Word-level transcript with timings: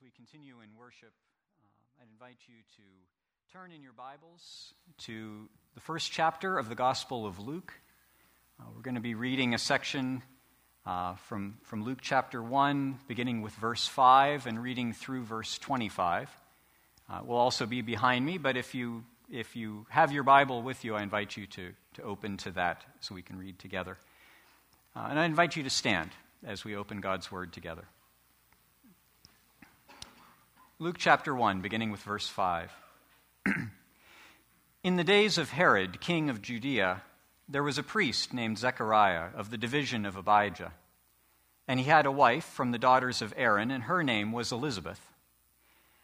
as 0.00 0.04
we 0.04 0.10
continue 0.10 0.54
in 0.62 0.68
worship, 0.78 1.12
uh, 1.58 2.02
I'd 2.02 2.08
invite 2.10 2.36
you 2.46 2.54
to 2.76 3.52
turn 3.52 3.72
in 3.72 3.82
your 3.82 3.92
Bibles 3.92 4.72
to 4.98 5.48
the 5.74 5.80
first 5.80 6.10
chapter 6.10 6.58
of 6.58 6.68
the 6.68 6.74
Gospel 6.74 7.26
of 7.26 7.38
Luke. 7.38 7.74
Uh, 8.58 8.64
we're 8.74 8.82
going 8.82 8.94
to 8.94 9.00
be 9.00 9.14
reading 9.14 9.52
a 9.52 9.58
section 9.58 10.22
uh, 10.86 11.16
from, 11.16 11.58
from 11.64 11.84
Luke 11.84 11.98
chapter 12.00 12.42
1, 12.42 13.00
beginning 13.08 13.42
with 13.42 13.52
verse 13.54 13.86
5 13.86 14.46
and 14.46 14.62
reading 14.62 14.92
through 14.92 15.24
verse 15.24 15.58
25. 15.58 16.30
Uh, 17.08 17.20
will 17.26 17.36
also 17.36 17.66
be 17.66 17.82
behind 17.82 18.24
me, 18.24 18.38
but 18.38 18.56
if 18.56 18.74
you, 18.74 19.04
if 19.30 19.54
you 19.56 19.86
have 19.90 20.12
your 20.12 20.22
Bible 20.22 20.62
with 20.62 20.84
you, 20.84 20.94
I 20.94 21.02
invite 21.02 21.36
you 21.36 21.46
to, 21.48 21.72
to 21.94 22.02
open 22.02 22.36
to 22.38 22.52
that 22.52 22.84
so 23.00 23.14
we 23.14 23.22
can 23.22 23.38
read 23.38 23.58
together. 23.58 23.98
Uh, 24.96 25.08
and 25.10 25.18
I 25.18 25.26
invite 25.26 25.56
you 25.56 25.62
to 25.64 25.70
stand 25.70 26.10
as 26.46 26.64
we 26.64 26.76
open 26.76 27.00
God's 27.00 27.30
Word 27.30 27.52
together. 27.52 27.84
Luke 30.82 30.96
chapter 30.96 31.34
1, 31.34 31.60
beginning 31.60 31.90
with 31.90 32.00
verse 32.00 32.26
5. 32.26 32.72
In 34.82 34.96
the 34.96 35.04
days 35.04 35.36
of 35.36 35.50
Herod, 35.50 36.00
king 36.00 36.30
of 36.30 36.40
Judea, 36.40 37.02
there 37.46 37.62
was 37.62 37.76
a 37.76 37.82
priest 37.82 38.32
named 38.32 38.56
Zechariah 38.56 39.28
of 39.36 39.50
the 39.50 39.58
division 39.58 40.06
of 40.06 40.16
Abijah. 40.16 40.72
And 41.68 41.78
he 41.78 41.84
had 41.84 42.06
a 42.06 42.10
wife 42.10 42.46
from 42.46 42.70
the 42.70 42.78
daughters 42.78 43.20
of 43.20 43.34
Aaron, 43.36 43.70
and 43.70 43.82
her 43.82 44.02
name 44.02 44.32
was 44.32 44.52
Elizabeth. 44.52 45.12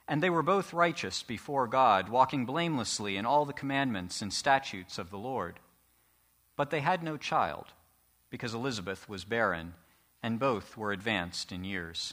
And 0.06 0.22
they 0.22 0.28
were 0.28 0.42
both 0.42 0.74
righteous 0.74 1.22
before 1.22 1.66
God, 1.66 2.10
walking 2.10 2.44
blamelessly 2.44 3.16
in 3.16 3.24
all 3.24 3.46
the 3.46 3.54
commandments 3.54 4.20
and 4.20 4.30
statutes 4.30 4.98
of 4.98 5.08
the 5.08 5.16
Lord. 5.16 5.58
But 6.54 6.68
they 6.68 6.80
had 6.80 7.02
no 7.02 7.16
child, 7.16 7.68
because 8.28 8.52
Elizabeth 8.52 9.08
was 9.08 9.24
barren, 9.24 9.72
and 10.22 10.38
both 10.38 10.76
were 10.76 10.92
advanced 10.92 11.50
in 11.50 11.64
years. 11.64 12.12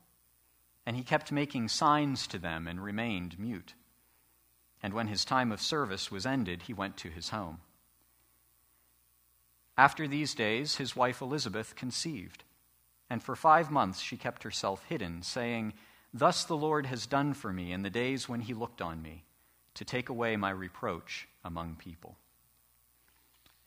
And 0.91 0.97
he 0.97 1.05
kept 1.05 1.31
making 1.31 1.69
signs 1.69 2.27
to 2.27 2.37
them 2.37 2.67
and 2.67 2.83
remained 2.83 3.39
mute. 3.39 3.75
And 4.83 4.93
when 4.93 5.07
his 5.07 5.23
time 5.23 5.53
of 5.53 5.61
service 5.61 6.11
was 6.11 6.25
ended, 6.25 6.63
he 6.63 6.73
went 6.73 6.97
to 6.97 7.07
his 7.07 7.29
home. 7.29 7.59
After 9.77 10.05
these 10.05 10.35
days, 10.35 10.75
his 10.75 10.93
wife 10.93 11.21
Elizabeth 11.21 11.77
conceived. 11.77 12.43
And 13.09 13.23
for 13.23 13.37
five 13.37 13.71
months 13.71 14.01
she 14.01 14.17
kept 14.17 14.43
herself 14.43 14.83
hidden, 14.89 15.23
saying, 15.23 15.75
Thus 16.13 16.43
the 16.43 16.57
Lord 16.57 16.87
has 16.87 17.05
done 17.05 17.35
for 17.35 17.53
me 17.53 17.71
in 17.71 17.83
the 17.83 17.89
days 17.89 18.27
when 18.27 18.41
he 18.41 18.53
looked 18.53 18.81
on 18.81 19.01
me, 19.01 19.23
to 19.75 19.85
take 19.85 20.09
away 20.09 20.35
my 20.35 20.49
reproach 20.49 21.29
among 21.45 21.75
people. 21.75 22.17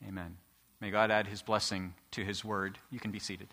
Amen. 0.07 0.37
May 0.79 0.91
God 0.91 1.09
add 1.09 1.25
his 1.25 1.41
blessing 1.41 1.95
to 2.11 2.23
his 2.23 2.45
word. 2.45 2.77
You 2.91 2.99
can 2.99 3.09
be 3.09 3.17
seated. 3.17 3.47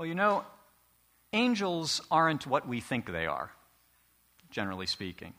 Well, 0.00 0.06
you 0.06 0.14
know, 0.14 0.44
angels 1.34 2.00
aren't 2.10 2.46
what 2.46 2.66
we 2.66 2.80
think 2.80 3.04
they 3.04 3.26
are, 3.26 3.50
generally 4.50 4.86
speaking. 4.86 5.34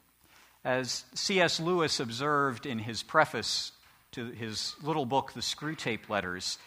As 0.63 1.03
C.S. 1.16 1.59
Lewis 1.59 1.99
observed 1.99 2.67
in 2.67 2.77
his 2.77 3.01
preface 3.01 3.72
to 4.11 4.27
his 4.27 4.75
little 4.83 5.07
book, 5.07 5.33
The 5.33 5.39
Screwtape 5.39 6.09
Letters, 6.09 6.59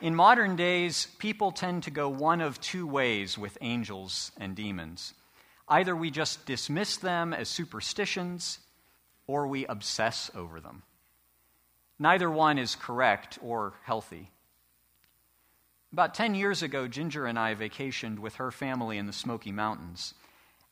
in 0.00 0.14
modern 0.14 0.54
days, 0.54 1.08
people 1.18 1.50
tend 1.50 1.82
to 1.82 1.90
go 1.90 2.08
one 2.08 2.40
of 2.40 2.60
two 2.60 2.86
ways 2.86 3.36
with 3.36 3.58
angels 3.60 4.30
and 4.36 4.54
demons. 4.54 5.12
Either 5.68 5.96
we 5.96 6.12
just 6.12 6.46
dismiss 6.46 6.96
them 6.96 7.34
as 7.34 7.48
superstitions, 7.48 8.60
or 9.26 9.48
we 9.48 9.66
obsess 9.66 10.30
over 10.36 10.60
them. 10.60 10.84
Neither 11.98 12.30
one 12.30 12.56
is 12.56 12.76
correct 12.76 13.36
or 13.42 13.74
healthy. 13.82 14.30
About 15.92 16.14
10 16.14 16.34
years 16.34 16.62
ago, 16.62 16.88
Ginger 16.88 17.26
and 17.26 17.38
I 17.38 17.54
vacationed 17.54 18.18
with 18.18 18.36
her 18.36 18.50
family 18.50 18.98
in 18.98 19.06
the 19.06 19.12
Smoky 19.12 19.52
Mountains. 19.52 20.14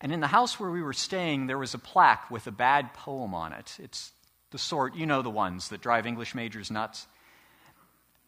And 0.00 0.12
in 0.12 0.20
the 0.20 0.26
house 0.26 0.58
where 0.58 0.70
we 0.70 0.82
were 0.82 0.92
staying, 0.92 1.47
there 1.47 1.58
was 1.58 1.72
a 1.72 1.78
plaque 1.78 2.30
with 2.30 2.47
a 2.47 2.52
bad 2.52 2.92
poem 2.94 3.32
on 3.32 3.53
it. 3.53 3.76
It's 3.80 4.12
the 4.50 4.58
sort, 4.58 4.94
you 4.94 5.06
know, 5.06 5.22
the 5.22 5.30
ones 5.30 5.69
that 5.69 5.80
drive 5.80 6.06
English 6.06 6.34
majors 6.34 6.70
nuts. 6.70 7.06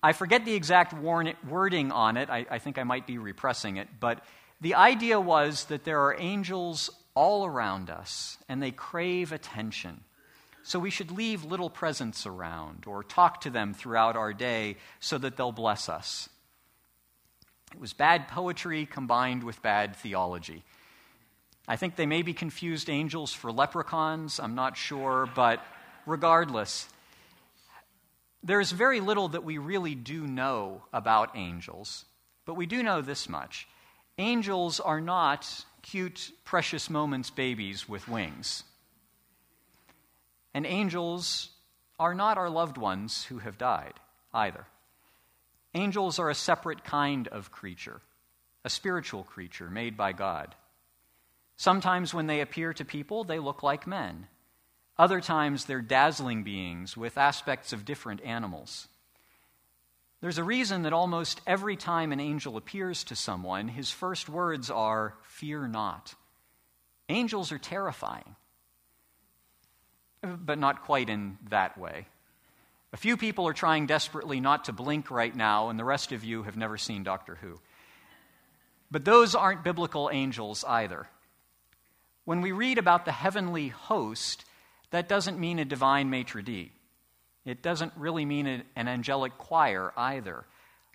I 0.03 0.13
forget 0.13 0.45
the 0.45 0.55
exact 0.55 0.93
wording 0.93 1.91
on 1.91 2.17
it. 2.17 2.31
I, 2.31 2.47
I 2.49 2.59
think 2.59 2.79
I 2.79 2.85
might 2.85 3.07
be 3.07 3.19
repressing 3.19 3.77
it. 3.77 3.89
But 3.99 4.25
the 4.61 4.77
idea 4.77 5.21
was 5.21 5.65
that 5.65 5.85
there 5.85 6.01
are 6.03 6.17
angels 6.19 6.91
all 7.15 7.45
around 7.45 7.91
us, 7.91 8.39
and 8.49 8.63
they 8.63 8.71
crave 8.71 9.33
attention. 9.33 10.03
So 10.63 10.79
we 10.79 10.91
should 10.91 11.11
leave 11.11 11.45
little 11.45 11.71
presents 11.71 12.27
around 12.27 12.85
or 12.87 13.03
talk 13.03 13.41
to 13.43 13.51
them 13.51 13.75
throughout 13.75 14.17
our 14.17 14.33
day 14.33 14.77
so 15.01 15.19
that 15.19 15.37
they'll 15.37 15.53
bless 15.53 15.89
us. 15.89 16.29
It 17.77 17.81
was 17.81 17.93
bad 17.93 18.29
poetry 18.29 18.87
combined 18.87 19.45
with 19.45 19.61
bad 19.61 19.97
theology. 19.97 20.65
I 21.69 21.77
think 21.77 21.95
they 21.95 22.07
maybe 22.07 22.33
confused 22.33 22.89
angels 22.89 23.35
for 23.35 23.53
leprechauns, 23.53 24.41
I'm 24.41 24.55
not 24.55 24.79
sure, 24.79 25.29
but 25.35 25.63
regardless, 26.07 26.89
there's 28.43 28.73
very 28.73 29.01
little 29.01 29.29
that 29.29 29.45
we 29.45 29.59
really 29.59 29.95
do 29.95 30.27
know 30.27 30.85
about 30.91 31.37
angels, 31.37 32.07
but 32.47 32.55
we 32.55 32.65
do 32.65 32.83
know 32.83 33.03
this 33.03 33.29
much. 33.29 33.69
Angels 34.17 34.81
are 34.81 35.03
not 35.03 35.67
cute, 35.83 36.33
precious 36.45 36.89
moments 36.89 37.29
babies 37.29 37.87
with 37.87 38.09
wings. 38.09 38.65
And 40.55 40.65
angels 40.65 41.51
are 41.99 42.15
not 42.15 42.39
our 42.39 42.49
loved 42.49 42.79
ones 42.79 43.25
who 43.25 43.41
have 43.41 43.59
died 43.59 44.01
either. 44.33 44.67
Angels 45.77 46.19
are 46.19 46.31
a 46.31 46.35
separate 46.35 46.85
kind 46.85 47.29
of 47.29 47.53
creature, 47.53 48.01
a 48.65 48.71
spiritual 48.71 49.25
creature 49.25 49.69
made 49.69 49.95
by 49.95 50.13
God. 50.13 50.55
Sometimes 51.59 52.15
when 52.15 52.27
they 52.27 52.41
appear 52.41 52.73
to 52.73 52.85
people, 52.85 53.25
they 53.25 53.39
look 53.39 53.63
like 53.63 53.87
men. 53.87 54.27
Other 54.99 55.21
times, 55.21 55.67
they're 55.67 55.83
dazzling 55.83 56.45
beings 56.45 56.97
with 56.97 57.19
aspects 57.19 57.75
of 57.75 57.85
different 57.85 58.23
animals. 58.23 58.89
There's 60.23 60.39
a 60.39 60.45
reason 60.45 60.85
that 60.85 60.95
almost 60.95 61.43
every 61.47 61.77
time 61.77 62.11
an 62.11 62.21
angel 62.21 62.57
appears 62.57 63.05
to 63.05 63.15
someone, 63.15 63.69
his 63.69 63.91
first 63.91 64.31
words 64.31 64.71
are, 64.71 65.13
Fear 65.25 65.69
not. 65.69 66.15
Angels 67.11 67.53
are 67.53 67.59
terrifying, 67.59 68.35
but 70.23 70.59
not 70.59 70.85
quite 70.85 71.11
in 71.11 71.37
that 71.51 71.77
way. 71.77 72.07
A 72.97 72.99
few 72.99 73.19
people 73.19 73.47
are 73.47 73.53
trying 73.53 73.85
desperately 73.85 74.41
not 74.41 74.65
to 74.65 74.73
blink 74.73 75.11
right 75.11 75.37
now, 75.37 75.69
and 75.69 75.79
the 75.79 75.85
rest 75.85 76.13
of 76.13 76.25
you 76.25 76.45
have 76.45 76.57
never 76.57 76.79
seen 76.79 77.03
Doctor 77.03 77.35
Who. 77.35 77.61
But 78.91 79.05
those 79.05 79.35
aren't 79.35 79.63
biblical 79.63 80.09
angels 80.11 80.65
either. 80.65 81.07
When 82.25 82.41
we 82.41 82.53
read 82.53 82.79
about 82.79 83.05
the 83.05 83.13
heavenly 83.13 83.69
host, 83.69 84.47
that 84.93 85.11
doesn't 85.11 85.39
mean 85.39 85.59
a 85.59 85.67
divine 85.67 86.09
maitre 86.09 86.41
d'. 86.41 86.73
It 87.45 87.61
doesn't 87.61 87.93
really 87.99 88.25
mean 88.25 88.47
an 88.47 88.89
angelic 88.89 89.37
choir 89.37 89.93
either. 89.95 90.47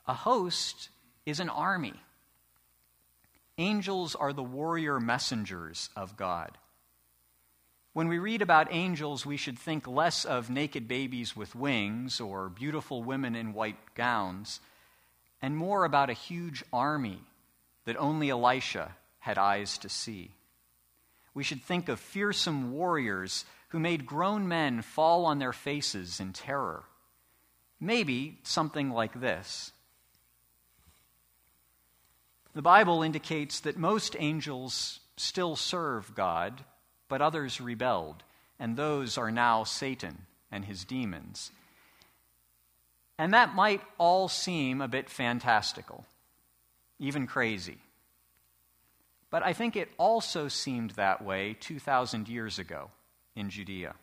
A 0.07 0.15
host 0.15 0.89
is 1.27 1.39
an 1.39 1.49
army. 1.49 2.01
Angels 3.59 4.15
are 4.15 4.33
the 4.33 4.41
warrior 4.41 4.99
messengers 4.99 5.91
of 5.95 6.17
God. 6.17 6.57
When 7.93 8.07
we 8.07 8.19
read 8.19 8.41
about 8.41 8.69
angels, 8.71 9.25
we 9.25 9.35
should 9.35 9.59
think 9.59 9.85
less 9.85 10.23
of 10.23 10.49
naked 10.49 10.87
babies 10.87 11.35
with 11.35 11.55
wings 11.55 12.21
or 12.21 12.47
beautiful 12.47 13.03
women 13.03 13.35
in 13.35 13.53
white 13.53 13.95
gowns, 13.95 14.61
and 15.41 15.57
more 15.57 15.83
about 15.83 16.09
a 16.09 16.13
huge 16.13 16.63
army 16.71 17.19
that 17.85 17.97
only 17.97 18.29
Elisha 18.29 18.95
had 19.19 19.37
eyes 19.37 19.77
to 19.79 19.89
see. 19.89 20.31
We 21.33 21.43
should 21.43 21.61
think 21.61 21.89
of 21.89 21.99
fearsome 21.99 22.71
warriors 22.71 23.43
who 23.69 23.79
made 23.79 24.05
grown 24.05 24.47
men 24.47 24.81
fall 24.81 25.25
on 25.25 25.39
their 25.39 25.53
faces 25.53 26.19
in 26.19 26.31
terror. 26.31 26.83
Maybe 27.79 28.39
something 28.43 28.91
like 28.91 29.19
this. 29.19 29.71
The 32.53 32.61
Bible 32.61 33.01
indicates 33.01 33.61
that 33.61 33.77
most 33.77 34.15
angels 34.19 34.99
still 35.17 35.55
serve 35.55 36.13
God, 36.15 36.63
but 37.11 37.21
others 37.21 37.59
rebelled, 37.59 38.23
and 38.57 38.77
those 38.77 39.17
are 39.17 39.31
now 39.31 39.65
Satan 39.65 40.27
and 40.49 40.63
his 40.63 40.85
demons. 40.85 41.51
And 43.17 43.33
that 43.33 43.53
might 43.53 43.81
all 43.97 44.29
seem 44.29 44.79
a 44.79 44.87
bit 44.87 45.09
fantastical, 45.09 46.05
even 46.99 47.27
crazy. 47.27 47.79
But 49.29 49.43
I 49.43 49.51
think 49.51 49.75
it 49.75 49.89
also 49.97 50.47
seemed 50.47 50.91
that 50.91 51.21
way 51.21 51.57
2,000 51.59 52.29
years 52.29 52.57
ago 52.57 52.91
in 53.35 53.49
Judea. 53.49 53.95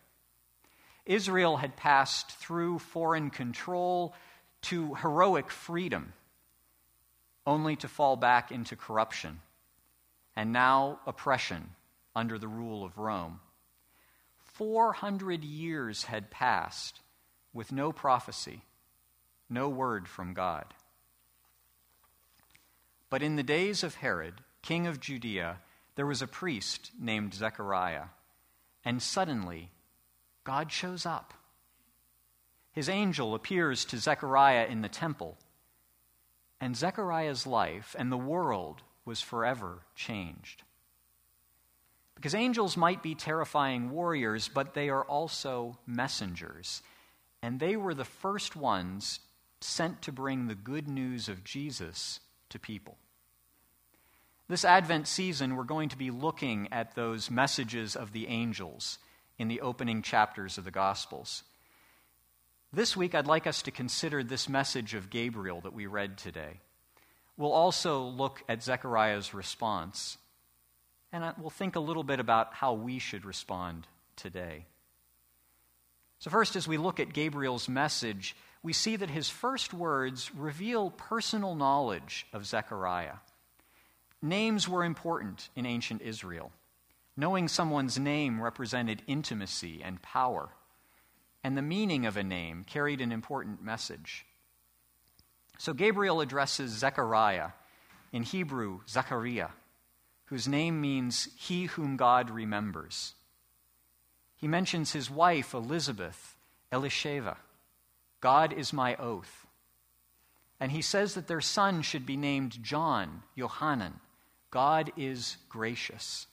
Israel 1.07 1.57
had 1.57 1.75
passed 1.75 2.29
through 2.33 2.77
foreign 2.77 3.31
control 3.31 4.13
to 4.61 4.93
heroic 4.93 5.49
freedom, 5.49 6.13
only 7.47 7.75
to 7.77 7.87
fall 7.87 8.17
back 8.17 8.51
into 8.51 8.75
corruption, 8.75 9.39
and 10.35 10.53
now 10.53 10.99
oppression 11.07 11.71
under 12.19 12.37
the 12.37 12.47
rule 12.47 12.83
of 12.83 12.97
Rome. 12.97 13.39
400 14.53 15.41
years 15.43 16.03
had 16.03 16.29
passed 16.29 16.99
with 17.53 17.71
no 17.71 17.93
prophecy, 17.93 18.63
no 19.49 19.69
word 19.69 20.05
from 20.07 20.33
God. 20.33 20.65
But 23.09 23.23
in 23.23 23.37
the 23.37 23.43
days 23.43 23.83
of 23.83 23.95
Herod, 23.95 24.41
king 24.61 24.85
of 24.85 24.99
Judea, 24.99 25.59
there 25.95 26.05
was 26.05 26.21
a 26.21 26.27
priest 26.27 26.91
named 26.99 27.33
Zechariah 27.33 28.07
and 28.83 29.01
suddenly, 29.01 29.69
God 30.43 30.71
shows 30.71 31.05
up. 31.05 31.33
His 32.71 32.89
angel 32.89 33.35
appears 33.35 33.85
to 33.85 33.97
Zechariah 33.97 34.67
in 34.67 34.81
the 34.81 34.89
temple, 34.89 35.37
and 36.59 36.75
Zechariah's 36.75 37.47
life 37.47 37.95
and 37.97 38.11
the 38.11 38.17
world 38.17 38.81
was 39.05 39.21
forever 39.21 39.79
changed. 39.95 40.63
Because 42.19 42.35
angels 42.35 42.75
might 42.75 43.01
be 43.01 43.15
terrifying 43.15 43.91
warriors, 43.91 44.49
but 44.53 44.73
they 44.73 44.89
are 44.89 45.05
also 45.05 45.77
messengers. 45.87 46.83
And 47.41 47.61
they 47.61 47.77
were 47.77 47.93
the 47.93 48.03
first 48.03 48.57
ones 48.57 49.21
sent 49.61 50.01
to 50.01 50.11
bring 50.11 50.47
the 50.47 50.55
good 50.55 50.89
news 50.89 51.29
of 51.29 51.45
Jesus 51.45 52.19
to 52.49 52.59
people. 52.59 52.97
This 54.49 54.65
Advent 54.65 55.07
season, 55.07 55.55
we're 55.55 55.63
going 55.63 55.87
to 55.87 55.97
be 55.97 56.11
looking 56.11 56.67
at 56.73 56.93
those 56.93 57.31
messages 57.31 57.95
of 57.95 58.11
the 58.11 58.27
angels 58.27 58.97
in 59.37 59.47
the 59.47 59.61
opening 59.61 60.01
chapters 60.01 60.57
of 60.57 60.65
the 60.65 60.71
Gospels. 60.71 61.43
This 62.73 62.97
week, 62.97 63.15
I'd 63.15 63.27
like 63.27 63.47
us 63.47 63.61
to 63.61 63.71
consider 63.71 64.25
this 64.25 64.49
message 64.49 64.93
of 64.93 65.09
Gabriel 65.09 65.61
that 65.61 65.73
we 65.73 65.85
read 65.85 66.17
today. 66.17 66.59
We'll 67.37 67.53
also 67.53 68.01
look 68.01 68.43
at 68.49 68.61
Zechariah's 68.61 69.33
response, 69.33 70.17
and 71.11 71.33
we'll 71.39 71.49
think 71.49 71.75
a 71.75 71.79
little 71.79 72.03
bit 72.03 72.19
about 72.19 72.53
how 72.53 72.73
we 72.73 72.99
should 72.99 73.25
respond 73.25 73.87
today. 74.15 74.65
So, 76.19 76.29
first, 76.29 76.55
as 76.55 76.67
we 76.67 76.77
look 76.77 76.99
at 76.99 77.13
Gabriel's 77.13 77.69
message, 77.69 78.35
we 78.61 78.73
see 78.73 78.97
that 78.97 79.09
his 79.09 79.29
first 79.29 79.73
words 79.73 80.33
reveal 80.35 80.91
personal 80.91 81.55
knowledge 81.55 82.27
of 82.33 82.45
Zechariah. 82.45 83.15
Names 84.21 84.67
were 84.67 84.83
important 84.83 85.49
in 85.55 85.65
ancient 85.65 86.01
Israel. 86.01 86.51
Knowing 87.15 87.47
someone's 87.47 87.97
name 87.97 88.41
represented 88.41 89.01
intimacy 89.07 89.81
and 89.83 90.01
power, 90.01 90.49
and 91.43 91.57
the 91.57 91.61
meaning 91.61 92.05
of 92.05 92.17
a 92.17 92.23
name 92.23 92.65
carried 92.65 93.01
an 93.01 93.11
important 93.11 93.63
message. 93.63 94.25
So 95.57 95.73
Gabriel 95.73 96.21
addresses 96.21 96.71
Zechariah, 96.71 97.49
in 98.11 98.23
Hebrew, 98.23 98.79
Zechariah, 98.87 99.49
whose 100.29 100.47
name 100.47 100.79
means 100.79 101.29
he 101.37 101.65
whom 101.65 101.97
God 101.97 102.29
remembers. 102.29 103.15
He 104.35 104.47
mentions 104.47 104.91
his 104.91 105.09
wife, 105.09 105.53
Elizabeth, 105.53 106.35
Elisheva. 106.71 107.37
God 108.21 108.53
is 108.53 108.71
my 108.71 108.95
oath. 108.95 109.47
And 110.59 110.71
he 110.71 110.81
says 110.81 111.15
that 111.15 111.27
their 111.27 111.41
son 111.41 111.81
should 111.81 112.05
be 112.05 112.15
named 112.15 112.61
John, 112.61 113.23
Yohanan, 113.33 113.99
God 114.51 114.91
is 114.97 115.37
gracious. 115.47 116.27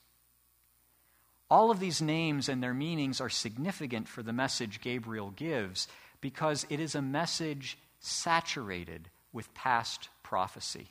All 1.50 1.70
of 1.70 1.80
these 1.80 2.02
names 2.02 2.48
and 2.48 2.62
their 2.62 2.74
meanings 2.74 3.20
are 3.20 3.28
significant 3.28 4.08
for 4.08 4.22
the 4.22 4.32
message 4.32 4.80
Gabriel 4.80 5.30
gives 5.30 5.86
because 6.20 6.66
it 6.68 6.80
is 6.80 6.94
a 6.94 7.02
message 7.02 7.78
saturated 8.00 9.08
with 9.32 9.54
past 9.54 10.08
prophecy. 10.22 10.88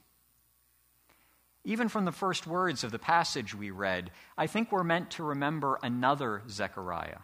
Even 1.65 1.89
from 1.89 2.05
the 2.05 2.12
first 2.12 2.45
words 2.45 2.84
of 2.84 2.91
the 2.91 3.00
passage 3.00 3.55
we 3.55 3.72
read, 3.72 4.12
I 4.38 4.45
think 4.45 4.72
we're 4.72 4.84
meant 4.84 5.10
to 5.12 5.24
remember 5.24 5.79
another 5.81 6.43
Zechariah. 6.48 7.19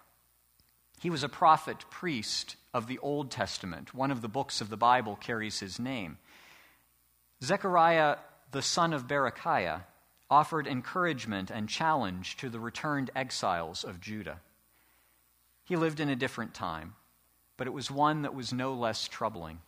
He 0.99 1.11
was 1.11 1.23
a 1.23 1.29
prophet 1.29 1.85
priest 1.91 2.55
of 2.73 2.87
the 2.87 2.97
Old 2.99 3.29
Testament. 3.29 3.93
One 3.93 4.09
of 4.09 4.21
the 4.21 4.27
books 4.27 4.59
of 4.59 4.69
the 4.69 4.77
Bible 4.77 5.15
carries 5.15 5.59
his 5.59 5.79
name. 5.79 6.17
Zechariah, 7.43 8.17
the 8.51 8.63
son 8.63 8.93
of 8.93 9.07
Berechiah, 9.07 9.83
offered 10.29 10.65
encouragement 10.65 11.51
and 11.51 11.69
challenge 11.69 12.37
to 12.37 12.49
the 12.49 12.59
returned 12.59 13.11
exiles 13.15 13.83
of 13.83 14.01
Judah. 14.01 14.39
He 15.65 15.75
lived 15.75 15.99
in 15.99 16.09
a 16.09 16.15
different 16.15 16.55
time, 16.55 16.95
but 17.57 17.67
it 17.67 17.73
was 17.73 17.91
one 17.91 18.23
that 18.23 18.33
was 18.33 18.51
no 18.51 18.73
less 18.73 19.07
troubling. 19.07 19.59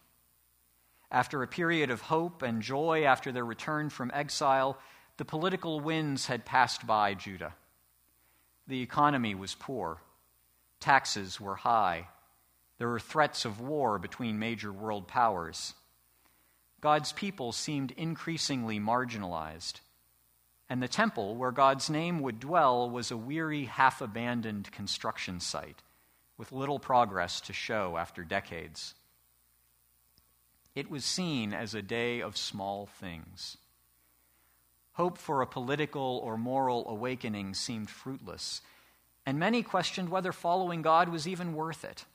After 1.13 1.41
a 1.41 1.47
period 1.47 1.91
of 1.91 2.01
hope 2.01 2.41
and 2.41 2.61
joy 2.61 3.05
after 3.05 3.31
their 3.31 3.45
return 3.45 3.89
from 3.89 4.11
exile, 4.13 4.77
the 5.15 5.23
political 5.23 5.79
winds 5.79 6.25
had 6.25 6.43
passed 6.43 6.85
by 6.85 7.13
Judah. 7.13 7.53
The 8.67 8.81
economy 8.81 9.35
was 9.35 9.55
poor, 9.55 10.01
taxes 10.81 11.39
were 11.39 11.55
high, 11.55 12.09
there 12.79 12.89
were 12.89 12.99
threats 12.99 13.45
of 13.45 13.61
war 13.61 13.99
between 13.99 14.39
major 14.39 14.73
world 14.73 15.07
powers. 15.07 15.75
God's 16.81 17.13
people 17.13 17.53
seemed 17.53 17.91
increasingly 17.91 18.79
marginalized 18.79 19.79
and 20.73 20.81
the 20.81 20.87
temple, 20.87 21.35
where 21.35 21.51
God's 21.51 21.89
name 21.89 22.19
would 22.21 22.39
dwell, 22.39 22.89
was 22.89 23.11
a 23.11 23.17
weary, 23.17 23.65
half 23.65 24.01
abandoned 24.01 24.71
construction 24.71 25.39
site 25.39 25.83
with 26.35 26.51
little 26.51 26.79
progress 26.79 27.41
to 27.41 27.53
show 27.53 27.95
after 27.97 28.23
decades. 28.23 28.95
It 30.75 30.89
was 30.89 31.05
seen 31.05 31.53
as 31.53 31.73
a 31.73 31.81
day 31.81 32.21
of 32.21 32.35
small 32.35 32.87
things. 32.87 33.57
Hope 34.93 35.17
for 35.17 35.41
a 35.41 35.47
political 35.47 36.19
or 36.23 36.37
moral 36.37 36.87
awakening 36.87 37.53
seemed 37.53 37.89
fruitless, 37.89 38.61
and 39.25 39.39
many 39.39 39.63
questioned 39.63 40.09
whether 40.09 40.31
following 40.31 40.81
God 40.81 41.09
was 41.09 41.27
even 41.27 41.53
worth 41.53 41.83
it. 41.83 42.05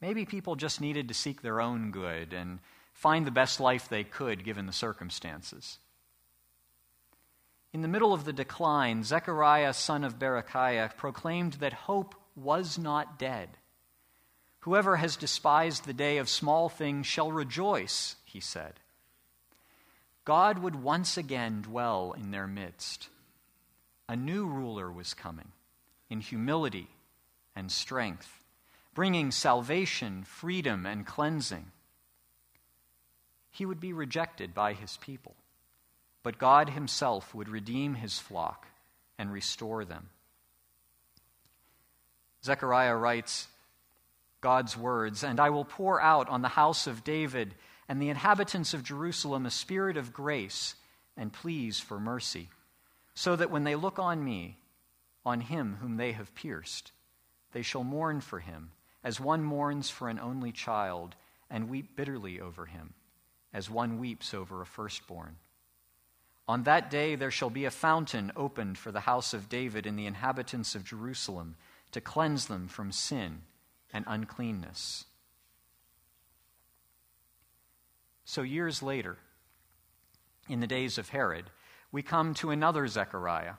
Maybe 0.00 0.24
people 0.24 0.56
just 0.56 0.80
needed 0.80 1.08
to 1.08 1.14
seek 1.14 1.42
their 1.42 1.60
own 1.60 1.90
good 1.90 2.32
and 2.32 2.58
find 2.92 3.26
the 3.26 3.30
best 3.30 3.60
life 3.60 3.88
they 3.88 4.04
could 4.04 4.44
given 4.44 4.66
the 4.66 4.72
circumstances. 4.72 5.78
In 7.72 7.82
the 7.82 7.88
middle 7.88 8.12
of 8.12 8.24
the 8.24 8.32
decline, 8.32 9.02
Zechariah, 9.02 9.72
son 9.72 10.04
of 10.04 10.18
Berechiah, 10.18 10.96
proclaimed 10.96 11.54
that 11.54 11.72
hope 11.72 12.14
was 12.36 12.78
not 12.78 13.18
dead. 13.18 13.56
Whoever 14.62 14.96
has 14.96 15.16
despised 15.16 15.84
the 15.84 15.92
day 15.92 16.18
of 16.18 16.28
small 16.28 16.68
things 16.68 17.06
shall 17.06 17.32
rejoice, 17.32 18.14
he 18.24 18.38
said. 18.38 18.74
God 20.24 20.58
would 20.58 20.76
once 20.76 21.16
again 21.16 21.62
dwell 21.62 22.12
in 22.12 22.30
their 22.30 22.46
midst. 22.46 23.08
A 24.08 24.14
new 24.14 24.46
ruler 24.46 24.90
was 24.90 25.14
coming 25.14 25.50
in 26.08 26.20
humility 26.20 26.88
and 27.56 27.72
strength, 27.72 28.44
bringing 28.94 29.32
salvation, 29.32 30.22
freedom, 30.22 30.86
and 30.86 31.04
cleansing. 31.04 31.72
He 33.50 33.66
would 33.66 33.80
be 33.80 33.92
rejected 33.92 34.54
by 34.54 34.74
his 34.74 34.96
people, 34.98 35.34
but 36.22 36.38
God 36.38 36.70
himself 36.70 37.34
would 37.34 37.48
redeem 37.48 37.94
his 37.94 38.20
flock 38.20 38.68
and 39.18 39.32
restore 39.32 39.84
them. 39.84 40.10
Zechariah 42.44 42.96
writes 42.96 43.48
God's 44.42 44.76
words, 44.76 45.24
And 45.24 45.40
I 45.40 45.48
will 45.48 45.64
pour 45.64 46.02
out 46.02 46.28
on 46.28 46.42
the 46.42 46.48
house 46.48 46.86
of 46.86 47.04
David 47.04 47.54
and 47.88 48.02
the 48.02 48.10
inhabitants 48.10 48.74
of 48.74 48.82
Jerusalem 48.82 49.46
a 49.46 49.50
spirit 49.50 49.96
of 49.96 50.12
grace 50.12 50.74
and 51.16 51.32
pleas 51.32 51.80
for 51.80 51.98
mercy, 51.98 52.50
so 53.14 53.36
that 53.36 53.50
when 53.50 53.64
they 53.64 53.74
look 53.74 53.98
on 53.98 54.22
me, 54.22 54.58
on 55.24 55.40
him 55.40 55.78
whom 55.80 55.96
they 55.96 56.12
have 56.12 56.34
pierced, 56.34 56.92
they 57.52 57.62
shall 57.62 57.84
mourn 57.84 58.20
for 58.20 58.40
him, 58.40 58.72
as 59.04 59.20
one 59.20 59.42
mourns 59.42 59.88
for 59.90 60.08
an 60.08 60.18
only 60.18 60.52
child, 60.52 61.14
and 61.48 61.68
weep 61.68 61.96
bitterly 61.96 62.40
over 62.40 62.66
him, 62.66 62.94
as 63.52 63.70
one 63.70 63.98
weeps 63.98 64.34
over 64.34 64.62
a 64.62 64.66
firstborn. 64.66 65.36
On 66.48 66.64
that 66.64 66.90
day 66.90 67.14
there 67.14 67.30
shall 67.30 67.50
be 67.50 67.66
a 67.66 67.70
fountain 67.70 68.32
opened 68.34 68.78
for 68.78 68.90
the 68.90 69.00
house 69.00 69.34
of 69.34 69.48
David 69.48 69.86
and 69.86 69.98
the 69.98 70.06
inhabitants 70.06 70.74
of 70.74 70.84
Jerusalem 70.84 71.56
to 71.92 72.00
cleanse 72.00 72.46
them 72.46 72.66
from 72.68 72.90
sin 72.90 73.42
and 73.92 74.04
uncleanness. 74.08 75.04
So, 78.24 78.42
years 78.42 78.82
later, 78.82 79.18
in 80.48 80.60
the 80.60 80.66
days 80.66 80.98
of 80.98 81.10
Herod, 81.10 81.50
we 81.90 82.02
come 82.02 82.34
to 82.34 82.50
another 82.50 82.86
Zechariah, 82.88 83.54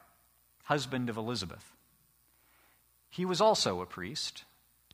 husband 0.63 1.09
of 1.09 1.17
Elizabeth. 1.17 1.73
He 3.09 3.25
was 3.25 3.39
also 3.39 3.81
a 3.81 3.85
priest, 3.85 4.43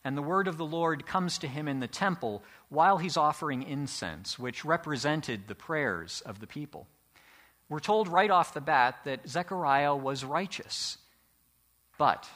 and 0.03 0.17
the 0.17 0.22
word 0.22 0.48
of 0.48 0.58
the 0.58 0.65
Lord 0.65 1.05
comes 1.05 1.38
to 1.38 1.48
him 1.48 1.67
in 1.67 1.79
the 1.79 1.88
temple 1.88 2.43
while 2.67 2.98
he's 2.98 3.15
offering 3.15 3.63
incense, 3.63 4.38
which 4.38 4.65
represented 4.65 5.48
the 5.48 5.55
prayers 5.55 6.22
of 6.25 6.39
the 6.39 6.48
people. 6.48 6.88
We're 7.69 7.79
told 7.79 8.08
right 8.08 8.31
off 8.31 8.53
the 8.53 8.62
bat 8.62 8.98
that 9.05 9.29
Zechariah 9.29 9.96
was 9.96 10.25
righteous. 10.25 10.98
But 11.98 12.27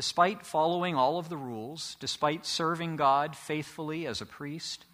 despite 0.00 0.46
following 0.46 0.96
all 0.96 1.18
of 1.18 1.28
the 1.28 1.36
rules, 1.36 1.94
despite 2.00 2.46
serving 2.46 2.96
God 2.96 3.36
faithfully 3.36 4.06
as 4.06 4.22
a 4.22 4.24
priest, 4.24 4.86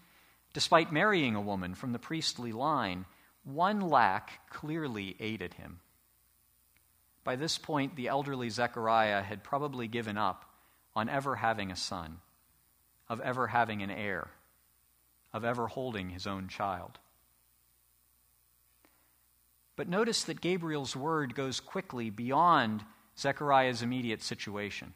despite 0.53 0.91
marrying 0.91 1.37
a 1.37 1.41
woman 1.41 1.77
from 1.77 1.93
the 1.93 1.99
priestly 2.01 2.51
line, 2.51 3.05
one 3.45 3.81
lack 3.81 4.51
clearly 4.51 5.15
aided 5.21 5.55
him. 5.55 5.79
By 7.23 7.37
this 7.37 7.57
point, 7.57 7.95
the 7.95 8.09
elderly 8.09 8.51
Zechariah 8.51 9.23
had 9.23 9.45
probably 9.45 9.87
given 9.87 10.19
up 10.19 10.45
on 10.97 11.09
ever 11.09 11.37
having 11.37 11.71
a 11.71 11.77
son, 11.77 12.17
of 13.09 13.21
ever 13.21 13.47
having 13.47 13.83
an 13.83 13.93
heir, 13.93 14.27
of 15.33 15.45
ever 15.45 15.69
holding 15.69 16.11
his 16.11 16.27
own 16.27 16.49
child. 16.49 16.99
But 19.77 19.89
notice 19.89 20.25
that 20.25 20.41
Gabriel's 20.41 20.97
word 20.97 21.37
goes 21.37 21.61
quickly 21.61 22.11
beyond 22.11 22.85
Zechariah's 23.18 23.82
immediate 23.82 24.23
situation. 24.23 24.92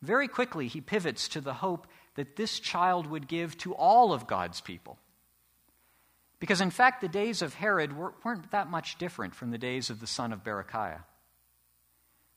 Very 0.00 0.26
quickly, 0.26 0.66
he 0.66 0.80
pivots 0.80 1.28
to 1.28 1.40
the 1.40 1.54
hope 1.54 1.86
that 2.16 2.36
this 2.36 2.58
child 2.58 3.06
would 3.06 3.28
give 3.28 3.56
to 3.58 3.74
all 3.74 4.12
of 4.12 4.26
God's 4.26 4.60
people. 4.60 4.98
Because, 6.40 6.60
in 6.60 6.70
fact, 6.70 7.00
the 7.00 7.08
days 7.08 7.40
of 7.40 7.54
Herod 7.54 7.96
weren't 7.96 8.50
that 8.50 8.68
much 8.68 8.98
different 8.98 9.34
from 9.34 9.52
the 9.52 9.58
days 9.58 9.90
of 9.90 10.00
the 10.00 10.08
son 10.08 10.32
of 10.32 10.42
Berechiah. 10.42 11.04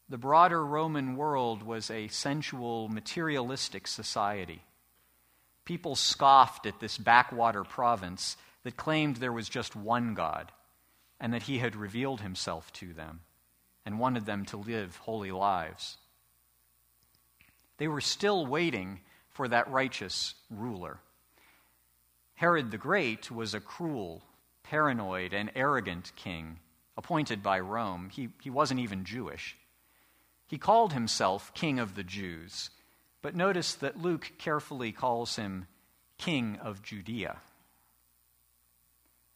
The 0.10 0.20
broader 0.20 0.64
Roman 0.64 1.18
world 1.18 1.64
was 1.64 1.90
a 1.90 2.08
sensual, 2.10 2.88
materialistic 2.88 3.88
society. 3.88 4.62
People 5.66 5.96
scoffed 5.96 6.68
at 6.68 6.80
this 6.80 7.00
backwater 7.00 7.64
province 7.64 8.38
that 8.64 8.78
claimed 8.78 9.16
there 9.16 9.34
was 9.34 9.50
just 9.50 9.76
one 9.76 10.14
God 10.14 10.52
and 11.20 11.34
that 11.34 11.44
he 11.44 11.58
had 11.58 11.76
revealed 11.76 12.22
himself 12.22 12.72
to 12.74 12.94
them 12.94 13.22
and 13.86 14.00
wanted 14.00 14.26
them 14.26 14.46
to 14.46 14.58
live 14.58 14.98
holy 14.98 15.32
lives. 15.32 15.98
They 17.78 17.88
were 17.88 18.02
still 18.02 18.46
waiting 18.46 19.02
for 19.30 19.48
that 19.48 19.70
righteous 19.70 20.34
ruler. 20.50 21.00
Herod 22.36 22.72
the 22.72 22.78
Great 22.78 23.30
was 23.30 23.54
a 23.54 23.60
cruel, 23.60 24.24
paranoid, 24.64 25.34
and 25.34 25.52
arrogant 25.56 26.12
king 26.16 26.60
appointed 26.98 27.44
by 27.44 27.60
Rome. 27.60 28.10
He, 28.12 28.30
he 28.42 28.50
wasn't 28.50 28.80
even 28.80 29.04
Jewish. 29.04 29.58
He 30.48 30.58
called 30.58 30.94
himself 30.94 31.54
King 31.54 31.80
of 31.80 31.96
the 31.96 32.04
Jews, 32.04 32.70
but 33.22 33.36
notice 33.36 33.74
that 33.76 34.02
Luke 34.02 34.34
carefully 34.38 34.92
calls 34.92 35.36
him 35.36 35.68
King 36.18 36.58
of 36.62 36.82
Judea. 36.82 37.38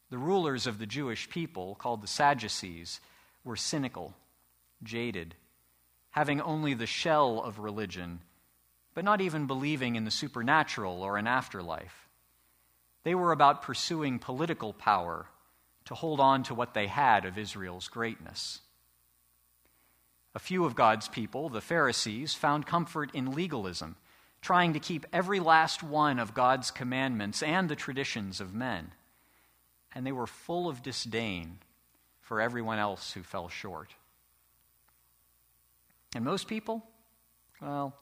The 0.10 0.18
rulers 0.18 0.66
of 0.66 0.80
the 0.80 0.86
Jewish 0.86 1.30
people, 1.30 1.76
called 1.76 2.02
the 2.02 2.08
Sadducees, 2.08 3.00
were 3.44 3.56
cynical, 3.56 4.16
jaded, 4.84 5.36
having 6.12 6.42
only 6.42 6.74
the 6.74 6.86
shell 6.86 7.42
of 7.42 7.60
religion, 7.60 8.22
but 8.94 9.04
not 9.04 9.22
even 9.22 9.48
believing 9.48 9.96
in 9.96 10.06
the 10.06 10.12
supernatural 10.12 11.02
or 11.02 11.18
an 11.18 11.28
afterlife. 11.28 12.08
They 13.04 13.16
were 13.16 13.32
about 13.32 13.62
pursuing 13.62 14.20
political 14.20 14.74
power 14.74 15.28
to 15.86 15.96
hold 15.96 16.20
on 16.20 16.44
to 16.44 16.54
what 16.54 16.74
they 16.74 16.88
had 16.88 17.26
of 17.26 17.38
Israel's 17.38 17.88
greatness. 17.88 18.62
A 20.36 20.40
few 20.40 20.66
of 20.66 20.76
God's 20.76 21.08
people, 21.08 21.50
the 21.50 21.62
Pharisees, 21.62 22.34
found 22.34 22.66
comfort 22.66 23.10
in 23.14 23.32
legalism, 23.32 23.96
trying 24.42 24.74
to 24.74 24.80
keep 24.80 25.06
every 25.12 25.40
last 25.40 25.82
one 25.82 26.20
of 26.20 26.34
God's 26.34 26.72
commandments 26.72 27.42
and 27.42 27.68
the 27.68 27.76
traditions 27.76 28.40
of 28.40 28.54
men 28.54 28.92
and 29.94 30.06
they 30.06 30.12
were 30.12 30.28
full 30.28 30.68
of 30.68 30.84
disdain 30.84 31.60
for 32.22 32.42
everyone 32.42 32.80
else 32.80 33.14
who 33.14 33.24
fell 33.24 33.50
short. 33.50 33.96
And 36.16 36.26
most 36.26 36.48
people, 36.48 36.84
well, 37.62 37.96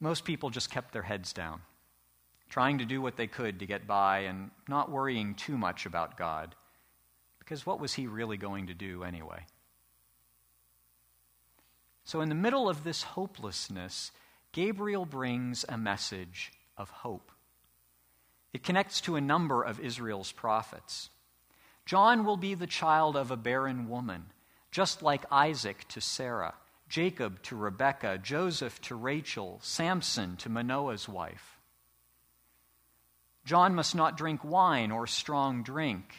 most 0.00 0.24
people 0.24 0.50
just 0.50 0.70
kept 0.70 0.92
their 0.92 1.02
heads 1.02 1.32
down, 1.32 1.60
trying 2.48 2.78
to 2.78 2.84
do 2.84 3.00
what 3.00 3.16
they 3.16 3.28
could 3.28 3.60
to 3.60 3.66
get 3.66 3.86
by 3.86 4.20
and 4.20 4.50
not 4.68 4.90
worrying 4.90 5.34
too 5.34 5.56
much 5.56 5.86
about 5.86 6.16
God, 6.16 6.54
because 7.38 7.64
what 7.64 7.80
was 7.80 7.94
He 7.94 8.06
really 8.06 8.36
going 8.36 8.66
to 8.66 8.74
do 8.74 9.04
anyway? 9.04 9.46
So, 12.04 12.20
in 12.20 12.28
the 12.28 12.34
middle 12.34 12.68
of 12.68 12.82
this 12.82 13.02
hopelessness, 13.02 14.10
Gabriel 14.50 15.06
brings 15.06 15.64
a 15.68 15.78
message 15.78 16.52
of 16.76 16.90
hope. 16.90 17.30
It 18.52 18.64
connects 18.64 19.00
to 19.02 19.16
a 19.16 19.20
number 19.20 19.62
of 19.62 19.80
Israel's 19.80 20.32
prophets. 20.32 21.10
John 21.86 22.24
will 22.24 22.36
be 22.36 22.54
the 22.54 22.66
child 22.66 23.16
of 23.16 23.30
a 23.30 23.36
barren 23.36 23.88
woman, 23.88 24.26
just 24.70 25.02
like 25.02 25.24
Isaac 25.30 25.86
to 25.88 26.00
Sarah, 26.00 26.54
Jacob 26.92 27.42
to 27.44 27.56
Rebekah, 27.56 28.18
Joseph 28.18 28.78
to 28.82 28.94
Rachel, 28.94 29.58
Samson 29.62 30.36
to 30.36 30.50
Manoah's 30.50 31.08
wife. 31.08 31.58
John 33.46 33.74
must 33.74 33.94
not 33.94 34.18
drink 34.18 34.44
wine 34.44 34.92
or 34.92 35.06
strong 35.06 35.62
drink. 35.62 36.14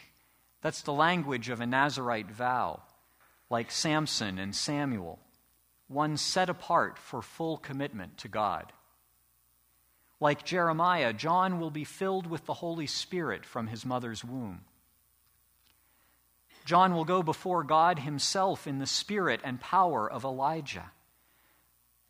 That's 0.62 0.82
the 0.82 0.92
language 0.92 1.48
of 1.48 1.60
a 1.60 1.66
Nazarite 1.66 2.28
vow, 2.28 2.82
like 3.48 3.70
Samson 3.70 4.36
and 4.40 4.52
Samuel, 4.52 5.20
one 5.86 6.16
set 6.16 6.50
apart 6.50 6.98
for 6.98 7.22
full 7.22 7.56
commitment 7.56 8.18
to 8.18 8.28
God. 8.28 8.72
Like 10.18 10.44
Jeremiah, 10.44 11.12
John 11.12 11.60
will 11.60 11.70
be 11.70 11.84
filled 11.84 12.26
with 12.26 12.46
the 12.46 12.54
Holy 12.54 12.88
Spirit 12.88 13.46
from 13.46 13.68
his 13.68 13.86
mother's 13.86 14.24
womb. 14.24 14.62
John 16.64 16.94
will 16.94 17.04
go 17.04 17.22
before 17.22 17.62
God 17.62 17.98
himself 17.98 18.66
in 18.66 18.78
the 18.78 18.86
spirit 18.86 19.40
and 19.44 19.60
power 19.60 20.10
of 20.10 20.24
Elijah. 20.24 20.90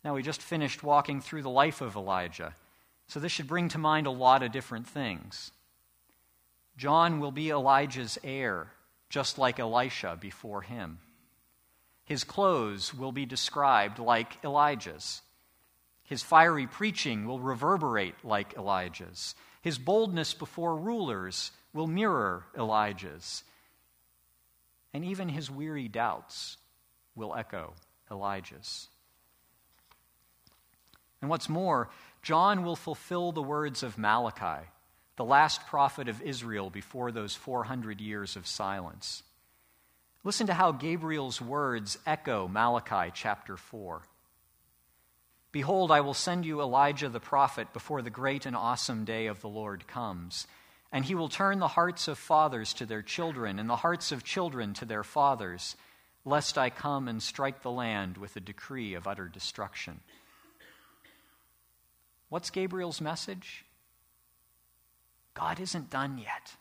Now, 0.03 0.13
we 0.13 0.21
just 0.21 0.41
finished 0.41 0.83
walking 0.83 1.19
through 1.19 1.41
the 1.41 1.49
life 1.49 1.81
of 1.81 1.95
Elijah, 1.95 2.53
so 3.07 3.19
this 3.19 3.31
should 3.31 3.47
bring 3.47 3.69
to 3.69 3.77
mind 3.77 4.07
a 4.07 4.11
lot 4.11 4.43
of 4.43 4.51
different 4.51 4.87
things. 4.87 5.51
John 6.77 7.19
will 7.19 7.31
be 7.31 7.49
Elijah's 7.49 8.17
heir, 8.23 8.71
just 9.09 9.37
like 9.37 9.59
Elisha 9.59 10.17
before 10.19 10.61
him. 10.61 10.99
His 12.05 12.23
clothes 12.23 12.93
will 12.93 13.11
be 13.11 13.25
described 13.25 13.97
like 13.97 14.43
Elijah's. 14.43 15.21
His 16.03 16.21
fiery 16.21 16.67
preaching 16.67 17.25
will 17.25 17.39
reverberate 17.39 18.23
like 18.23 18.53
Elijah's. 18.55 19.33
His 19.61 19.79
boldness 19.79 20.35
before 20.35 20.77
rulers 20.77 21.51
will 21.73 21.87
mirror 21.87 22.45
Elijah's. 22.55 23.43
And 24.95 25.03
even 25.03 25.27
his 25.27 25.51
weary 25.51 25.89
doubts 25.89 26.55
will 27.15 27.35
echo 27.35 27.73
Elijah's. 28.09 28.87
And 31.19 31.29
what's 31.29 31.49
more, 31.49 31.89
John 32.21 32.63
will 32.63 32.77
fulfill 32.77 33.33
the 33.33 33.41
words 33.41 33.83
of 33.83 33.97
Malachi, 33.97 34.65
the 35.17 35.25
last 35.25 35.67
prophet 35.67 36.07
of 36.07 36.21
Israel 36.21 36.69
before 36.69 37.11
those 37.11 37.35
400 37.35 37.99
years 37.99 38.37
of 38.37 38.47
silence. 38.47 39.23
Listen 40.23 40.47
to 40.47 40.53
how 40.53 40.71
Gabriel's 40.71 41.41
words 41.41 41.97
echo 42.05 42.47
Malachi 42.47 43.11
chapter 43.13 43.57
4. 43.57 44.01
Behold, 45.51 45.91
I 45.91 45.99
will 45.99 46.13
send 46.13 46.45
you 46.45 46.61
Elijah 46.61 47.09
the 47.09 47.19
prophet 47.19 47.73
before 47.73 48.01
the 48.01 48.09
great 48.09 48.45
and 48.45 48.55
awesome 48.55 49.03
day 49.03 49.27
of 49.27 49.41
the 49.41 49.49
Lord 49.49 49.87
comes. 49.87 50.47
And 50.91 51.05
he 51.05 51.15
will 51.15 51.29
turn 51.29 51.59
the 51.59 51.67
hearts 51.67 52.07
of 52.07 52.17
fathers 52.17 52.73
to 52.75 52.85
their 52.85 53.01
children, 53.01 53.59
and 53.59 53.69
the 53.69 53.75
hearts 53.75 54.11
of 54.11 54.23
children 54.23 54.73
to 54.75 54.85
their 54.85 55.03
fathers, 55.03 55.75
lest 56.23 56.57
I 56.57 56.69
come 56.69 57.07
and 57.07 57.21
strike 57.21 57.61
the 57.61 57.71
land 57.71 58.17
with 58.17 58.35
a 58.35 58.39
decree 58.39 58.93
of 58.93 59.07
utter 59.07 59.27
destruction. 59.27 59.99
What's 62.29 62.49
Gabriel's 62.49 63.01
message? 63.01 63.65
God 65.33 65.59
isn't 65.59 65.89
done 65.89 66.17
yet. 66.17 66.55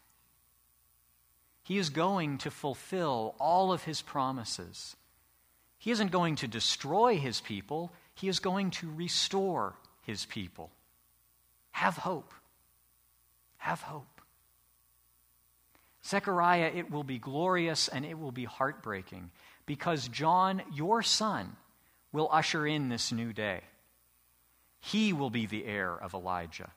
He 1.62 1.78
is 1.78 1.88
going 1.88 2.38
to 2.38 2.50
fulfill 2.50 3.34
all 3.40 3.72
of 3.72 3.84
his 3.84 4.02
promises. 4.02 4.96
He 5.78 5.90
isn't 5.90 6.12
going 6.12 6.36
to 6.36 6.48
destroy 6.48 7.16
his 7.16 7.40
people, 7.40 7.92
he 8.14 8.28
is 8.28 8.38
going 8.38 8.70
to 8.72 8.90
restore 8.90 9.74
his 10.02 10.26
people. 10.26 10.70
Have 11.72 11.96
hope. 11.96 12.32
Have 13.56 13.80
hope. 13.80 14.13
Zechariah, 16.06 16.70
it 16.74 16.90
will 16.90 17.04
be 17.04 17.18
glorious 17.18 17.88
and 17.88 18.04
it 18.04 18.18
will 18.18 18.32
be 18.32 18.44
heartbreaking 18.44 19.30
because 19.66 20.08
John, 20.08 20.62
your 20.72 21.02
son, 21.02 21.56
will 22.12 22.28
usher 22.30 22.66
in 22.66 22.88
this 22.88 23.10
new 23.10 23.32
day. 23.32 23.62
He 24.80 25.12
will 25.12 25.30
be 25.30 25.46
the 25.46 25.64
heir 25.64 25.96
of 25.96 26.14
Elijah. 26.14 26.70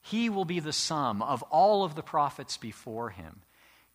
He 0.00 0.30
will 0.30 0.44
be 0.44 0.60
the 0.60 0.72
sum 0.72 1.22
of 1.22 1.42
all 1.44 1.84
of 1.84 1.94
the 1.94 2.02
prophets 2.02 2.56
before 2.56 3.10
him. 3.10 3.42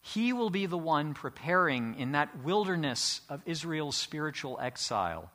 He 0.02 0.34
will 0.34 0.50
be 0.50 0.66
the 0.66 0.78
one 0.78 1.14
preparing 1.14 1.96
in 1.96 2.12
that 2.12 2.44
wilderness 2.44 3.22
of 3.30 3.42
Israel's 3.46 3.96
spiritual 3.96 4.60
exile 4.62 5.32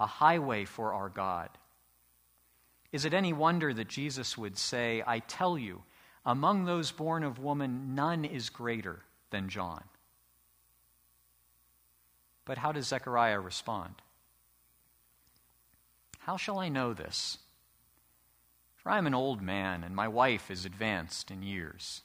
a 0.00 0.06
highway 0.06 0.64
for 0.64 0.92
our 0.92 1.08
God. 1.08 1.48
Is 2.90 3.04
it 3.04 3.14
any 3.14 3.32
wonder 3.32 3.72
that 3.72 3.86
Jesus 3.86 4.36
would 4.36 4.58
say, 4.58 5.02
I 5.06 5.20
tell 5.20 5.56
you, 5.56 5.82
among 6.24 6.64
those 6.64 6.92
born 6.92 7.24
of 7.24 7.38
woman, 7.38 7.94
none 7.94 8.24
is 8.24 8.50
greater 8.50 9.00
than 9.30 9.48
John? 9.48 9.84
But 12.44 12.58
how 12.58 12.72
does 12.72 12.88
Zechariah 12.88 13.40
respond? 13.40 13.94
How 16.20 16.36
shall 16.36 16.58
I 16.58 16.68
know 16.68 16.92
this? 16.92 17.38
For 18.76 18.90
I 18.90 18.98
am 18.98 19.06
an 19.06 19.14
old 19.14 19.42
man, 19.42 19.84
and 19.84 19.94
my 19.94 20.08
wife 20.08 20.50
is 20.50 20.64
advanced 20.64 21.30
in 21.30 21.42
years. 21.42 22.02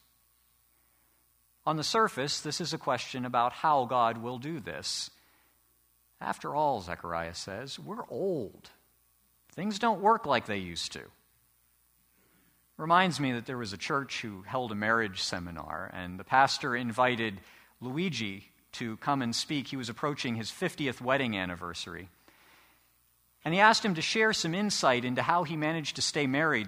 On 1.65 1.75
the 1.75 1.83
surface, 1.83 2.39
this 2.39 2.61
is 2.61 2.73
a 2.73 2.77
question 2.77 3.25
about 3.25 3.51
how 3.51 3.85
God 3.85 4.19
will 4.19 4.37
do 4.37 4.59
this. 4.59 5.09
After 6.21 6.55
all, 6.55 6.81
Zechariah 6.81 7.33
says, 7.33 7.77
we're 7.77 8.07
old. 8.09 8.69
Things 9.53 9.79
don't 9.79 10.01
work 10.01 10.25
like 10.25 10.45
they 10.45 10.57
used 10.57 10.93
to. 10.93 11.01
Reminds 12.77 13.19
me 13.19 13.31
that 13.31 13.47
there 13.47 13.57
was 13.57 13.73
a 13.73 13.77
church 13.77 14.21
who 14.21 14.43
held 14.43 14.71
a 14.71 14.75
marriage 14.75 15.23
seminar, 15.23 15.89
and 15.93 16.19
the 16.19 16.23
pastor 16.23 16.75
invited 16.75 17.39
Luigi 17.81 18.51
to 18.73 18.97
come 18.97 19.23
and 19.23 19.35
speak. 19.35 19.67
He 19.67 19.77
was 19.77 19.89
approaching 19.89 20.35
his 20.35 20.51
50th 20.51 21.01
wedding 21.01 21.35
anniversary. 21.35 22.09
And 23.43 23.53
he 23.53 23.59
asked 23.59 23.83
him 23.83 23.95
to 23.95 24.01
share 24.01 24.31
some 24.31 24.53
insight 24.53 25.05
into 25.05 25.23
how 25.23 25.43
he 25.43 25.55
managed 25.55 25.95
to 25.95 26.01
stay 26.03 26.27
married 26.27 26.67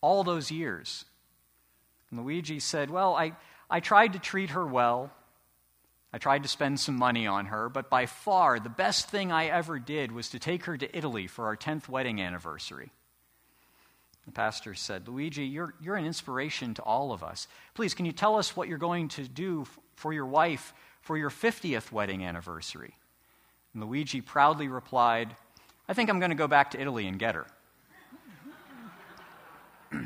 all 0.00 0.24
those 0.24 0.50
years. 0.50 1.04
And 2.10 2.20
Luigi 2.20 2.58
said, 2.58 2.90
Well, 2.90 3.14
I, 3.14 3.32
I 3.68 3.80
tried 3.80 4.14
to 4.14 4.18
treat 4.18 4.50
her 4.50 4.66
well. 4.66 5.10
I 6.12 6.18
tried 6.18 6.42
to 6.42 6.48
spend 6.48 6.80
some 6.80 6.96
money 6.96 7.26
on 7.26 7.46
her, 7.46 7.68
but 7.68 7.90
by 7.90 8.06
far 8.06 8.58
the 8.58 8.68
best 8.68 9.10
thing 9.10 9.30
I 9.30 9.46
ever 9.46 9.78
did 9.78 10.10
was 10.10 10.30
to 10.30 10.38
take 10.38 10.64
her 10.64 10.76
to 10.76 10.96
Italy 10.96 11.26
for 11.26 11.46
our 11.46 11.56
10th 11.56 11.88
wedding 11.88 12.20
anniversary. 12.20 12.90
The 14.30 14.34
pastor 14.34 14.74
said, 14.76 15.08
Luigi, 15.08 15.44
you're, 15.44 15.74
you're 15.80 15.96
an 15.96 16.06
inspiration 16.06 16.74
to 16.74 16.82
all 16.82 17.10
of 17.10 17.24
us. 17.24 17.48
Please, 17.74 17.94
can 17.94 18.06
you 18.06 18.12
tell 18.12 18.36
us 18.36 18.54
what 18.54 18.68
you're 18.68 18.78
going 18.78 19.08
to 19.08 19.26
do 19.26 19.66
for 19.96 20.12
your 20.12 20.26
wife 20.26 20.72
for 21.00 21.16
your 21.16 21.30
50th 21.30 21.90
wedding 21.90 22.24
anniversary? 22.24 22.94
And 23.74 23.82
Luigi 23.82 24.20
proudly 24.20 24.68
replied, 24.68 25.34
I 25.88 25.94
think 25.94 26.10
I'm 26.10 26.20
going 26.20 26.30
to 26.30 26.36
go 26.36 26.46
back 26.46 26.70
to 26.70 26.80
Italy 26.80 27.08
and 27.08 27.18
get 27.18 27.34
her. 27.34 27.48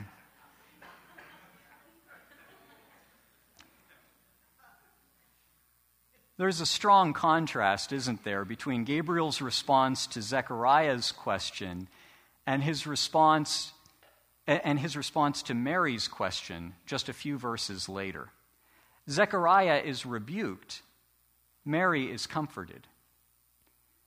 There's 6.38 6.62
a 6.62 6.66
strong 6.66 7.12
contrast, 7.12 7.92
isn't 7.92 8.24
there, 8.24 8.46
between 8.46 8.84
Gabriel's 8.84 9.42
response 9.42 10.06
to 10.06 10.22
Zechariah's 10.22 11.12
question 11.12 11.88
and 12.46 12.62
his 12.62 12.86
response 12.86 13.74
and 14.46 14.78
his 14.78 14.96
response 14.96 15.42
to 15.44 15.54
Mary's 15.54 16.08
question 16.08 16.74
just 16.86 17.08
a 17.08 17.14
few 17.14 17.38
verses 17.38 17.88
later. 17.88 18.30
Zechariah 19.08 19.82
is 19.84 20.06
rebuked, 20.06 20.82
Mary 21.64 22.10
is 22.10 22.26
comforted. 22.26 22.86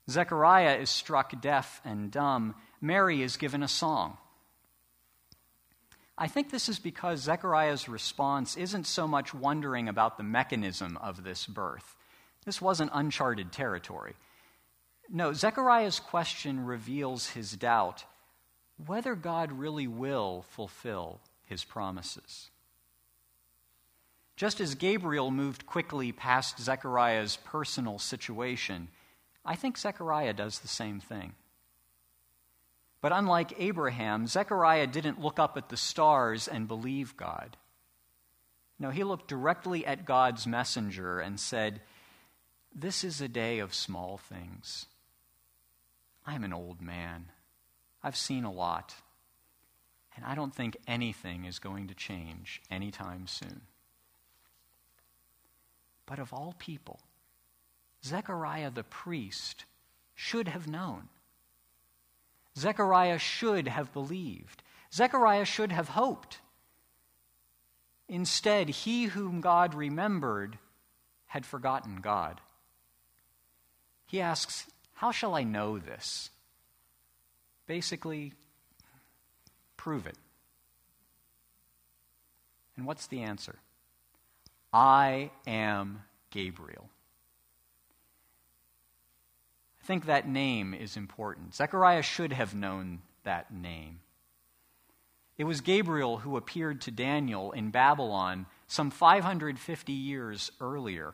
Zechariah 0.09 0.77
is 0.77 0.89
struck 0.89 1.39
deaf 1.41 1.81
and 1.83 2.11
dumb, 2.11 2.55
Mary 2.79 3.21
is 3.21 3.37
given 3.37 3.63
a 3.63 3.67
song. 3.67 4.17
I 6.17 6.27
think 6.27 6.49
this 6.49 6.69
is 6.69 6.79
because 6.79 7.21
Zechariah's 7.21 7.87
response 7.87 8.57
isn't 8.57 8.87
so 8.87 9.07
much 9.07 9.33
wondering 9.33 9.87
about 9.87 10.17
the 10.17 10.23
mechanism 10.23 10.97
of 10.97 11.23
this 11.23 11.45
birth 11.45 11.95
this 12.47 12.61
wasn't 12.61 12.91
uncharted 12.93 13.51
territory. 13.51 14.13
No, 15.09 15.33
Zechariah's 15.33 15.99
question 15.99 16.65
reveals 16.65 17.27
his 17.27 17.51
doubt 17.51 18.05
whether 18.85 19.15
God 19.15 19.51
really 19.51 19.87
will 19.87 20.45
fulfill 20.49 21.19
his 21.45 21.63
promises. 21.63 22.49
Just 24.35 24.61
as 24.61 24.75
Gabriel 24.75 25.31
moved 25.31 25.65
quickly 25.65 26.11
past 26.11 26.59
Zechariah's 26.59 27.37
personal 27.37 27.97
situation, 27.97 28.89
I 29.43 29.55
think 29.55 29.77
Zechariah 29.77 30.33
does 30.33 30.59
the 30.59 30.67
same 30.67 30.99
thing. 30.99 31.33
But 33.01 33.11
unlike 33.11 33.53
Abraham, 33.57 34.27
Zechariah 34.27 34.87
didn't 34.87 35.21
look 35.21 35.39
up 35.39 35.57
at 35.57 35.69
the 35.69 35.77
stars 35.77 36.47
and 36.47 36.67
believe 36.67 37.17
God. 37.17 37.57
No, 38.79 38.91
he 38.91 39.03
looked 39.03 39.27
directly 39.27 39.85
at 39.85 40.05
God's 40.05 40.45
messenger 40.45 41.19
and 41.19 41.39
said, 41.39 41.81
this 42.75 43.03
is 43.03 43.21
a 43.21 43.27
day 43.27 43.57
of 43.57 43.73
small 43.73 44.17
things. 44.17 44.85
I'm 46.27 46.43
an 46.43 46.53
old 46.53 46.79
man. 46.79 47.31
I've 48.07 48.15
seen 48.15 48.45
a 48.45 48.51
lot. 48.51 48.95
And 50.15 50.23
I 50.23 50.33
don't 50.33 50.55
think 50.55 50.77
anything 50.87 51.43
is 51.43 51.59
going 51.59 51.89
to 51.89 51.93
change 51.93 52.61
anytime 52.71 53.27
soon. 53.27 53.63
But 56.05 56.17
of 56.17 56.31
all 56.31 56.55
people, 56.57 57.01
Zechariah 58.05 58.71
the 58.71 58.85
priest 58.85 59.65
should 60.15 60.47
have 60.47 60.69
known. 60.69 61.09
Zechariah 62.57 63.19
should 63.19 63.67
have 63.67 63.91
believed. 63.91 64.63
Zechariah 64.93 65.43
should 65.43 65.73
have 65.73 65.89
hoped. 65.89 66.39
Instead, 68.07 68.69
he 68.69 69.07
whom 69.07 69.41
God 69.41 69.73
remembered 69.73 70.57
had 71.25 71.45
forgotten 71.45 71.97
God. 71.97 72.39
He 74.05 74.21
asks, 74.21 74.65
How 74.93 75.11
shall 75.11 75.35
I 75.35 75.43
know 75.43 75.77
this? 75.77 76.29
Basically, 77.67 78.33
prove 79.75 80.07
it. 80.07 80.17
And 82.77 82.85
what's 82.85 83.07
the 83.07 83.21
answer? 83.21 83.55
I 84.71 85.31
am 85.45 86.03
Gabriel. 86.31 86.89
I 89.81 89.85
think 89.85 90.05
that 90.05 90.27
name 90.27 90.73
is 90.73 90.97
important. 90.97 91.55
Zechariah 91.55 92.01
should 92.01 92.33
have 92.33 92.53
known 92.53 92.99
that 93.23 93.53
name. 93.53 93.99
It 95.37 95.43
was 95.43 95.61
Gabriel 95.61 96.17
who 96.17 96.35
appeared 96.35 96.81
to 96.81 96.91
Daniel 96.91 97.51
in 97.51 97.69
Babylon 97.69 98.47
some 98.67 98.89
550 98.89 99.93
years 99.93 100.51
earlier. 100.59 101.13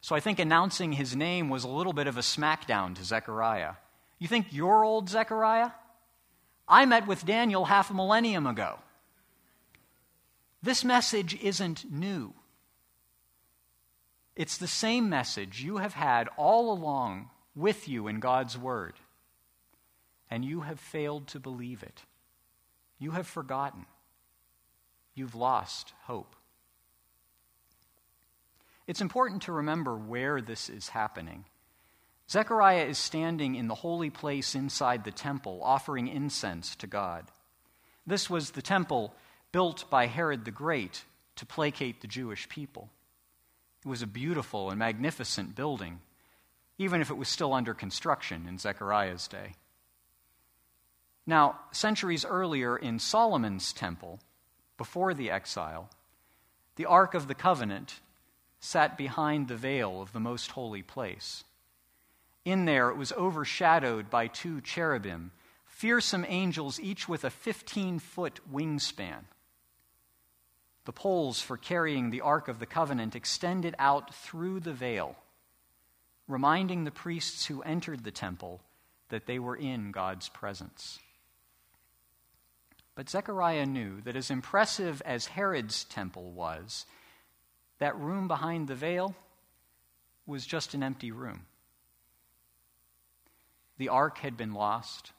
So 0.00 0.16
I 0.16 0.20
think 0.20 0.38
announcing 0.38 0.92
his 0.92 1.14
name 1.14 1.48
was 1.48 1.64
a 1.64 1.68
little 1.68 1.92
bit 1.92 2.06
of 2.06 2.16
a 2.16 2.20
smackdown 2.20 2.94
to 2.96 3.04
Zechariah. 3.04 3.74
You 4.24 4.28
think 4.28 4.54
you're 4.54 4.86
old, 4.86 5.10
Zechariah? 5.10 5.72
I 6.66 6.86
met 6.86 7.06
with 7.06 7.26
Daniel 7.26 7.66
half 7.66 7.90
a 7.90 7.92
millennium 7.92 8.46
ago. 8.46 8.78
This 10.62 10.82
message 10.82 11.38
isn't 11.42 11.92
new. 11.92 12.32
It's 14.34 14.56
the 14.56 14.66
same 14.66 15.10
message 15.10 15.62
you 15.62 15.76
have 15.76 15.92
had 15.92 16.30
all 16.38 16.72
along 16.72 17.28
with 17.54 17.86
you 17.86 18.08
in 18.08 18.18
God's 18.18 18.56
Word. 18.56 18.94
and 20.30 20.42
you 20.42 20.62
have 20.62 20.80
failed 20.80 21.28
to 21.28 21.38
believe 21.38 21.82
it. 21.82 22.00
You 22.98 23.10
have 23.10 23.26
forgotten. 23.26 23.84
You've 25.14 25.34
lost 25.34 25.92
hope. 26.04 26.34
It's 28.86 29.02
important 29.02 29.42
to 29.42 29.52
remember 29.52 29.94
where 29.94 30.40
this 30.40 30.70
is 30.70 30.88
happening. 30.88 31.44
Zechariah 32.30 32.84
is 32.84 32.98
standing 32.98 33.54
in 33.54 33.68
the 33.68 33.74
holy 33.74 34.10
place 34.10 34.54
inside 34.54 35.04
the 35.04 35.10
temple, 35.10 35.60
offering 35.62 36.08
incense 36.08 36.74
to 36.76 36.86
God. 36.86 37.26
This 38.06 38.28
was 38.30 38.50
the 38.50 38.62
temple 38.62 39.14
built 39.52 39.88
by 39.90 40.06
Herod 40.06 40.44
the 40.44 40.50
Great 40.50 41.04
to 41.36 41.46
placate 41.46 42.00
the 42.00 42.06
Jewish 42.06 42.48
people. 42.48 42.90
It 43.84 43.88
was 43.88 44.02
a 44.02 44.06
beautiful 44.06 44.70
and 44.70 44.78
magnificent 44.78 45.54
building, 45.54 46.00
even 46.78 47.00
if 47.00 47.10
it 47.10 47.16
was 47.16 47.28
still 47.28 47.52
under 47.52 47.74
construction 47.74 48.46
in 48.48 48.58
Zechariah's 48.58 49.28
day. 49.28 49.54
Now, 51.26 51.60
centuries 51.72 52.24
earlier 52.24 52.76
in 52.76 52.98
Solomon's 52.98 53.72
temple, 53.72 54.20
before 54.76 55.14
the 55.14 55.30
exile, 55.30 55.90
the 56.76 56.86
Ark 56.86 57.14
of 57.14 57.28
the 57.28 57.34
Covenant 57.34 58.00
sat 58.60 58.98
behind 58.98 59.48
the 59.48 59.56
veil 59.56 60.02
of 60.02 60.12
the 60.12 60.20
most 60.20 60.52
holy 60.52 60.82
place. 60.82 61.44
In 62.44 62.66
there, 62.66 62.90
it 62.90 62.96
was 62.96 63.12
overshadowed 63.12 64.10
by 64.10 64.26
two 64.26 64.60
cherubim, 64.60 65.32
fearsome 65.64 66.26
angels, 66.28 66.78
each 66.78 67.08
with 67.08 67.24
a 67.24 67.30
15 67.30 67.98
foot 67.98 68.40
wingspan. 68.52 69.24
The 70.84 70.92
poles 70.92 71.40
for 71.40 71.56
carrying 71.56 72.10
the 72.10 72.20
Ark 72.20 72.48
of 72.48 72.58
the 72.58 72.66
Covenant 72.66 73.16
extended 73.16 73.74
out 73.78 74.14
through 74.14 74.60
the 74.60 74.74
veil, 74.74 75.16
reminding 76.28 76.84
the 76.84 76.90
priests 76.90 77.46
who 77.46 77.62
entered 77.62 78.04
the 78.04 78.10
temple 78.10 78.60
that 79.08 79.26
they 79.26 79.38
were 79.38 79.56
in 79.56 79.90
God's 79.90 80.28
presence. 80.28 80.98
But 82.94 83.08
Zechariah 83.08 83.66
knew 83.66 84.02
that 84.02 84.16
as 84.16 84.30
impressive 84.30 85.02
as 85.04 85.26
Herod's 85.26 85.84
temple 85.84 86.30
was, 86.30 86.84
that 87.78 87.98
room 87.98 88.28
behind 88.28 88.68
the 88.68 88.74
veil 88.74 89.14
was 90.26 90.46
just 90.46 90.74
an 90.74 90.82
empty 90.82 91.10
room. 91.10 91.46
The 93.78 93.88
ark 93.88 94.18
had 94.18 94.36
been 94.36 94.54
lost, 94.54 95.12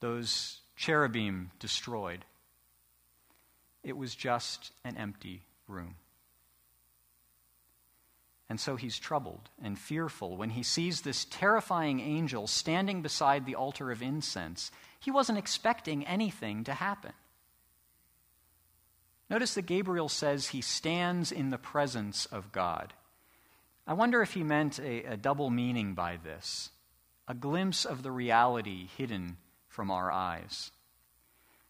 those 0.00 0.60
cherubim 0.76 1.50
destroyed. 1.58 2.24
It 3.82 3.96
was 3.96 4.14
just 4.14 4.72
an 4.84 4.96
empty 4.96 5.42
room. 5.68 5.96
And 8.48 8.60
so 8.60 8.76
he's 8.76 8.98
troubled 8.98 9.48
and 9.62 9.78
fearful 9.78 10.36
when 10.36 10.50
he 10.50 10.62
sees 10.62 11.00
this 11.00 11.24
terrifying 11.24 12.00
angel 12.00 12.46
standing 12.46 13.02
beside 13.02 13.46
the 13.46 13.54
altar 13.54 13.90
of 13.90 14.02
incense. 14.02 14.70
He 15.00 15.10
wasn't 15.10 15.38
expecting 15.38 16.06
anything 16.06 16.64
to 16.64 16.74
happen. 16.74 17.12
Notice 19.30 19.54
that 19.54 19.62
Gabriel 19.66 20.08
says 20.08 20.48
he 20.48 20.60
stands 20.60 21.32
in 21.32 21.50
the 21.50 21.58
presence 21.58 22.26
of 22.26 22.52
God. 22.52 22.92
I 23.86 23.94
wonder 23.94 24.22
if 24.22 24.34
he 24.34 24.42
meant 24.42 24.78
a, 24.78 25.04
a 25.04 25.16
double 25.16 25.50
meaning 25.50 25.94
by 25.94 26.18
this 26.22 26.70
a 27.26 27.34
glimpse 27.34 27.84
of 27.84 28.02
the 28.02 28.12
reality 28.12 28.88
hidden 28.96 29.36
from 29.68 29.90
our 29.90 30.10
eyes. 30.10 30.70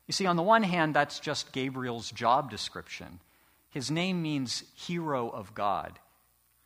You 0.07 0.13
see, 0.13 0.27
on 0.27 0.37
the 0.37 0.43
one 0.43 0.63
hand, 0.63 0.95
that's 0.95 1.21
just 1.21 1.53
Gabriel's 1.53 2.11
job 2.11 2.51
description. 2.51 3.21
His 3.71 3.91
name 3.91 4.23
means 4.23 4.65
hero 4.75 5.29
of 5.31 5.55
God. 5.55 5.99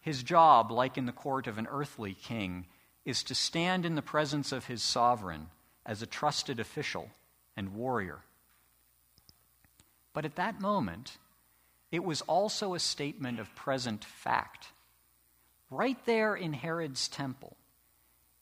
His 0.00 0.22
job, 0.22 0.70
like 0.70 0.98
in 0.98 1.06
the 1.06 1.12
court 1.12 1.46
of 1.46 1.58
an 1.58 1.68
earthly 1.70 2.14
king, 2.14 2.66
is 3.04 3.22
to 3.24 3.34
stand 3.34 3.86
in 3.86 3.94
the 3.94 4.02
presence 4.02 4.52
of 4.52 4.66
his 4.66 4.82
sovereign 4.82 5.48
as 5.86 6.02
a 6.02 6.06
trusted 6.06 6.60
official 6.60 7.10
and 7.56 7.74
warrior. 7.74 8.20
But 10.12 10.24
at 10.24 10.36
that 10.36 10.60
moment, 10.60 11.16
it 11.90 12.02
was 12.04 12.22
also 12.22 12.74
a 12.74 12.78
statement 12.78 13.38
of 13.38 13.54
present 13.54 14.04
fact. 14.04 14.68
Right 15.70 15.98
there 16.06 16.34
in 16.34 16.52
Herod's 16.52 17.08
temple, 17.08 17.56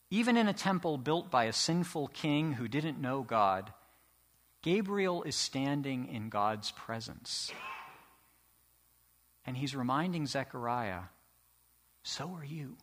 even 0.09 0.37
in 0.37 0.47
a 0.47 0.53
temple 0.53 0.97
built 0.97 1.29
by 1.29 1.45
a 1.45 1.53
sinful 1.53 2.07
king 2.09 2.53
who 2.53 2.67
didn't 2.67 3.01
know 3.01 3.23
God, 3.23 3.73
Gabriel 4.61 5.23
is 5.23 5.35
standing 5.35 6.07
in 6.07 6.29
God's 6.29 6.71
presence. 6.71 7.51
And 9.45 9.55
he's 9.55 9.75
reminding 9.75 10.27
Zechariah, 10.27 11.03
so 12.03 12.33
are 12.35 12.45
you. 12.45 12.75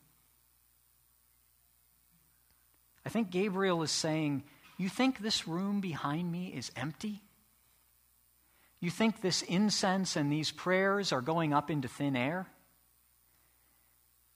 I 3.05 3.11
think 3.11 3.31
Gabriel 3.31 3.83
is 3.83 3.91
saying, 3.91 4.45
You 4.79 4.89
think 4.89 5.19
this 5.19 5.47
room 5.47 5.81
behind 5.81 6.31
me 6.31 6.49
is 6.55 6.71
empty? 6.77 7.23
You 8.81 8.91
think 8.91 9.21
this 9.21 9.43
incense 9.43 10.17
and 10.17 10.31
these 10.31 10.51
prayers 10.51 11.13
are 11.13 11.23
going 11.23 11.53
up 11.53 11.71
into 11.71 11.89
thin 11.89 12.17
air? 12.17 12.47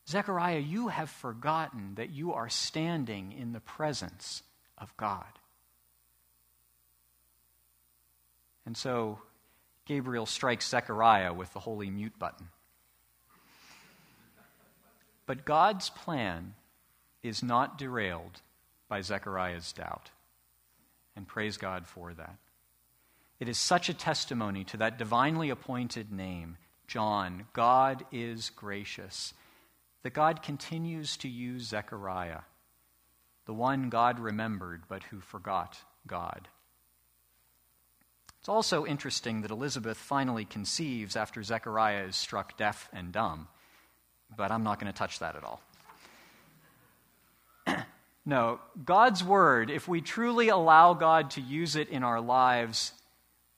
Zechariah, 0.09 0.59
you 0.59 0.89
have 0.89 1.11
forgotten 1.11 1.97
that 1.97 2.11
you 2.11 2.33
are 2.33 2.49
standing 2.49 3.33
in 3.33 3.53
the 3.53 3.61
presence 3.61 4.43
of 4.79 4.97
God. 4.97 5.27
And 8.65 8.75
so 8.75 9.19
Gabriel 9.85 10.25
strikes 10.25 10.69
Zechariah 10.69 11.35
with 11.35 11.53
the 11.53 11.61
holy 11.61 11.91
mute 11.91 12.19
button. 12.19 12.49
But 15.27 15.45
God's 15.45 15.91
plan 15.91 16.55
is 17.23 17.43
not 17.43 17.77
derailed 17.77 18.41
by 18.89 19.03
Zechariah's 19.03 19.73
doubt. 19.73 20.11
And 21.17 21.29
praise 21.29 21.59
God 21.59 21.87
for 21.87 22.15
that. 22.15 22.37
It 23.41 23.49
is 23.49 23.59
such 23.59 23.91
a 23.91 23.95
testimony 23.95 24.65
to 24.65 24.79
that 24.79 24.99
divinely 24.99 25.51
appointed 25.51 26.11
name, 26.11 26.57
John, 26.87 27.47
God 27.53 28.07
is 28.11 28.51
gracious, 28.51 29.35
that 30.03 30.11
God 30.11 30.43
continues 30.43 31.17
to 31.19 31.29
use 31.29 31.69
Zechariah, 31.69 32.41
the 33.47 33.55
one 33.55 33.89
God 33.89 34.21
remembered 34.21 34.83
but 34.89 35.05
who 35.05 35.21
forgot 35.21 35.79
God. 36.07 36.49
It's 38.41 38.49
also 38.49 38.87
interesting 38.87 39.43
that 39.43 39.51
Elizabeth 39.51 39.97
finally 39.97 40.45
conceives 40.45 41.17
after 41.17 41.43
Zechariah 41.43 42.05
is 42.05 42.17
struck 42.17 42.57
deaf 42.57 42.89
and 42.93 43.13
dumb, 43.13 43.49
but 44.37 44.51
I'm 44.51 44.63
not 44.63 44.79
going 44.81 44.93
to 44.93 44.97
touch 44.97 45.19
that 45.19 45.37
at 45.37 45.45
all. 45.45 45.61
no, 48.25 48.61
God's 48.85 49.25
word, 49.25 49.71
if 49.71 49.89
we 49.89 50.01
truly 50.01 50.49
allow 50.49 50.95
God 50.95 51.33
to 51.33 51.41
use 51.41 51.77
it 51.77 51.89
in 51.89 52.05
our 52.05 52.21
lives, 52.21 52.93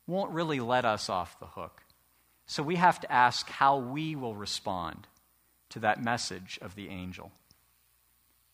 won't 0.06 0.32
really 0.32 0.60
let 0.60 0.84
us 0.84 1.08
off 1.08 1.38
the 1.38 1.46
hook. 1.46 1.82
So 2.46 2.62
we 2.62 2.76
have 2.76 3.00
to 3.00 3.12
ask 3.12 3.48
how 3.48 3.78
we 3.78 4.16
will 4.16 4.34
respond 4.34 5.06
to 5.70 5.80
that 5.80 6.02
message 6.02 6.58
of 6.62 6.74
the 6.74 6.88
angel. 6.88 7.32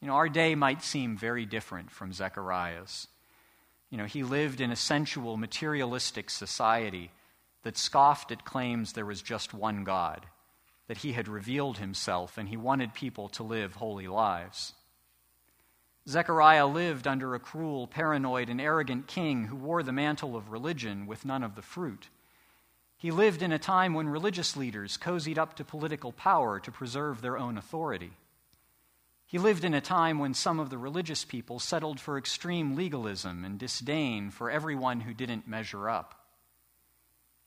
You 0.00 0.08
know, 0.08 0.14
our 0.14 0.28
day 0.28 0.54
might 0.54 0.82
seem 0.82 1.16
very 1.16 1.46
different 1.46 1.90
from 1.90 2.12
Zechariah's. 2.12 3.08
You 3.90 3.98
know, 3.98 4.04
he 4.04 4.22
lived 4.22 4.60
in 4.60 4.70
a 4.70 4.76
sensual, 4.76 5.36
materialistic 5.36 6.30
society 6.30 7.10
that 7.62 7.76
scoffed 7.76 8.30
at 8.30 8.44
claims 8.44 8.92
there 8.92 9.06
was 9.06 9.22
just 9.22 9.54
one 9.54 9.84
God, 9.84 10.26
that 10.88 10.98
he 10.98 11.12
had 11.12 11.28
revealed 11.28 11.78
himself 11.78 12.38
and 12.38 12.48
he 12.48 12.56
wanted 12.56 12.94
people 12.94 13.28
to 13.30 13.42
live 13.42 13.74
holy 13.74 14.06
lives. 14.06 14.74
Zechariah 16.08 16.66
lived 16.66 17.08
under 17.08 17.34
a 17.34 17.40
cruel, 17.40 17.88
paranoid, 17.88 18.48
and 18.48 18.60
arrogant 18.60 19.08
king 19.08 19.46
who 19.46 19.56
wore 19.56 19.82
the 19.82 19.92
mantle 19.92 20.36
of 20.36 20.50
religion 20.50 21.06
with 21.06 21.24
none 21.24 21.42
of 21.42 21.56
the 21.56 21.62
fruit. 21.62 22.08
He 22.96 23.10
lived 23.10 23.42
in 23.42 23.52
a 23.52 23.58
time 23.58 23.94
when 23.94 24.08
religious 24.08 24.56
leaders 24.56 24.96
cozied 24.96 25.38
up 25.38 25.54
to 25.56 25.64
political 25.64 26.12
power 26.12 26.58
to 26.60 26.72
preserve 26.72 27.20
their 27.20 27.36
own 27.36 27.58
authority. 27.58 28.12
He 29.26 29.38
lived 29.38 29.64
in 29.64 29.74
a 29.74 29.80
time 29.80 30.18
when 30.18 30.34
some 30.34 30.60
of 30.60 30.70
the 30.70 30.78
religious 30.78 31.24
people 31.24 31.58
settled 31.58 32.00
for 32.00 32.16
extreme 32.16 32.76
legalism 32.76 33.44
and 33.44 33.58
disdain 33.58 34.30
for 34.30 34.50
everyone 34.50 35.00
who 35.00 35.12
didn't 35.12 35.48
measure 35.48 35.88
up. 35.88 36.14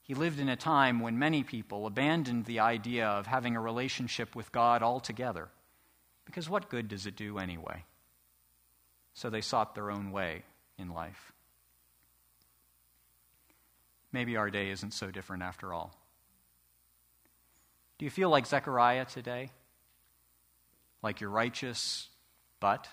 He 0.01 0.13
lived 0.13 0.39
in 0.39 0.49
a 0.49 0.55
time 0.55 0.99
when 0.99 1.19
many 1.19 1.43
people 1.43 1.85
abandoned 1.85 2.45
the 2.45 2.59
idea 2.59 3.07
of 3.07 3.27
having 3.27 3.55
a 3.55 3.61
relationship 3.61 4.35
with 4.35 4.51
God 4.51 4.83
altogether, 4.83 5.49
because 6.25 6.49
what 6.49 6.69
good 6.69 6.87
does 6.87 7.05
it 7.05 7.15
do 7.15 7.37
anyway? 7.37 7.85
so 9.19 9.29
they 9.29 9.41
sought 9.41 9.75
their 9.75 9.91
own 9.91 10.11
way 10.11 10.43
in 10.77 10.89
life. 10.89 11.33
Maybe 14.11 14.37
our 14.37 14.49
day 14.49 14.69
isn't 14.69 14.93
so 14.93 15.11
different 15.11 15.43
after 15.43 15.73
all. 15.73 15.95
Do 17.97 18.05
you 18.05 18.11
feel 18.11 18.29
like 18.29 18.45
Zechariah 18.45 19.05
today? 19.05 19.51
Like 21.03 21.21
you're 21.21 21.29
righteous, 21.29 22.07
but? 22.59 22.87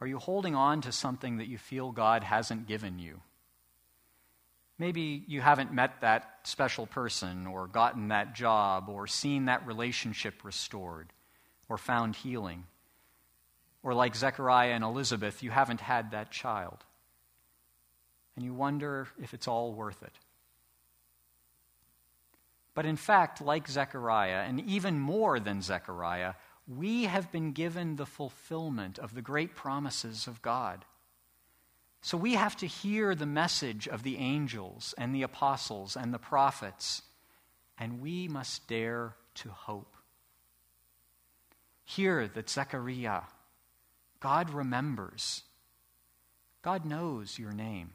Are 0.00 0.06
you 0.06 0.18
holding 0.18 0.54
on 0.54 0.80
to 0.82 0.92
something 0.92 1.36
that 1.38 1.48
you 1.48 1.58
feel 1.58 1.92
God 1.92 2.24
hasn't 2.24 2.66
given 2.66 2.98
you? 2.98 3.20
Maybe 4.78 5.24
you 5.26 5.42
haven't 5.42 5.74
met 5.74 6.00
that 6.00 6.38
special 6.44 6.86
person, 6.86 7.46
or 7.46 7.66
gotten 7.66 8.08
that 8.08 8.34
job, 8.34 8.88
or 8.88 9.06
seen 9.06 9.44
that 9.44 9.66
relationship 9.66 10.42
restored, 10.42 11.12
or 11.68 11.76
found 11.76 12.16
healing. 12.16 12.64
Or 13.82 13.92
like 13.92 14.16
Zechariah 14.16 14.72
and 14.72 14.82
Elizabeth, 14.82 15.42
you 15.42 15.50
haven't 15.50 15.82
had 15.82 16.12
that 16.12 16.30
child. 16.30 16.78
And 18.40 18.46
you 18.46 18.54
wonder 18.54 19.06
if 19.22 19.34
it's 19.34 19.46
all 19.46 19.74
worth 19.74 20.02
it. 20.02 20.14
But 22.72 22.86
in 22.86 22.96
fact, 22.96 23.42
like 23.42 23.68
Zechariah, 23.68 24.46
and 24.48 24.62
even 24.62 24.98
more 24.98 25.38
than 25.38 25.60
Zechariah, 25.60 26.32
we 26.66 27.04
have 27.04 27.30
been 27.30 27.52
given 27.52 27.96
the 27.96 28.06
fulfillment 28.06 28.98
of 28.98 29.14
the 29.14 29.20
great 29.20 29.54
promises 29.54 30.26
of 30.26 30.40
God. 30.40 30.86
So 32.00 32.16
we 32.16 32.32
have 32.32 32.56
to 32.56 32.66
hear 32.66 33.14
the 33.14 33.26
message 33.26 33.86
of 33.86 34.04
the 34.04 34.16
angels 34.16 34.94
and 34.96 35.14
the 35.14 35.24
apostles 35.24 35.94
and 35.94 36.14
the 36.14 36.18
prophets, 36.18 37.02
and 37.76 38.00
we 38.00 38.26
must 38.26 38.66
dare 38.68 39.16
to 39.34 39.50
hope. 39.50 39.94
Hear 41.84 42.26
that 42.26 42.48
Zechariah, 42.48 43.20
God 44.18 44.48
remembers. 44.48 45.42
God 46.62 46.86
knows 46.86 47.38
your 47.38 47.52
name. 47.52 47.90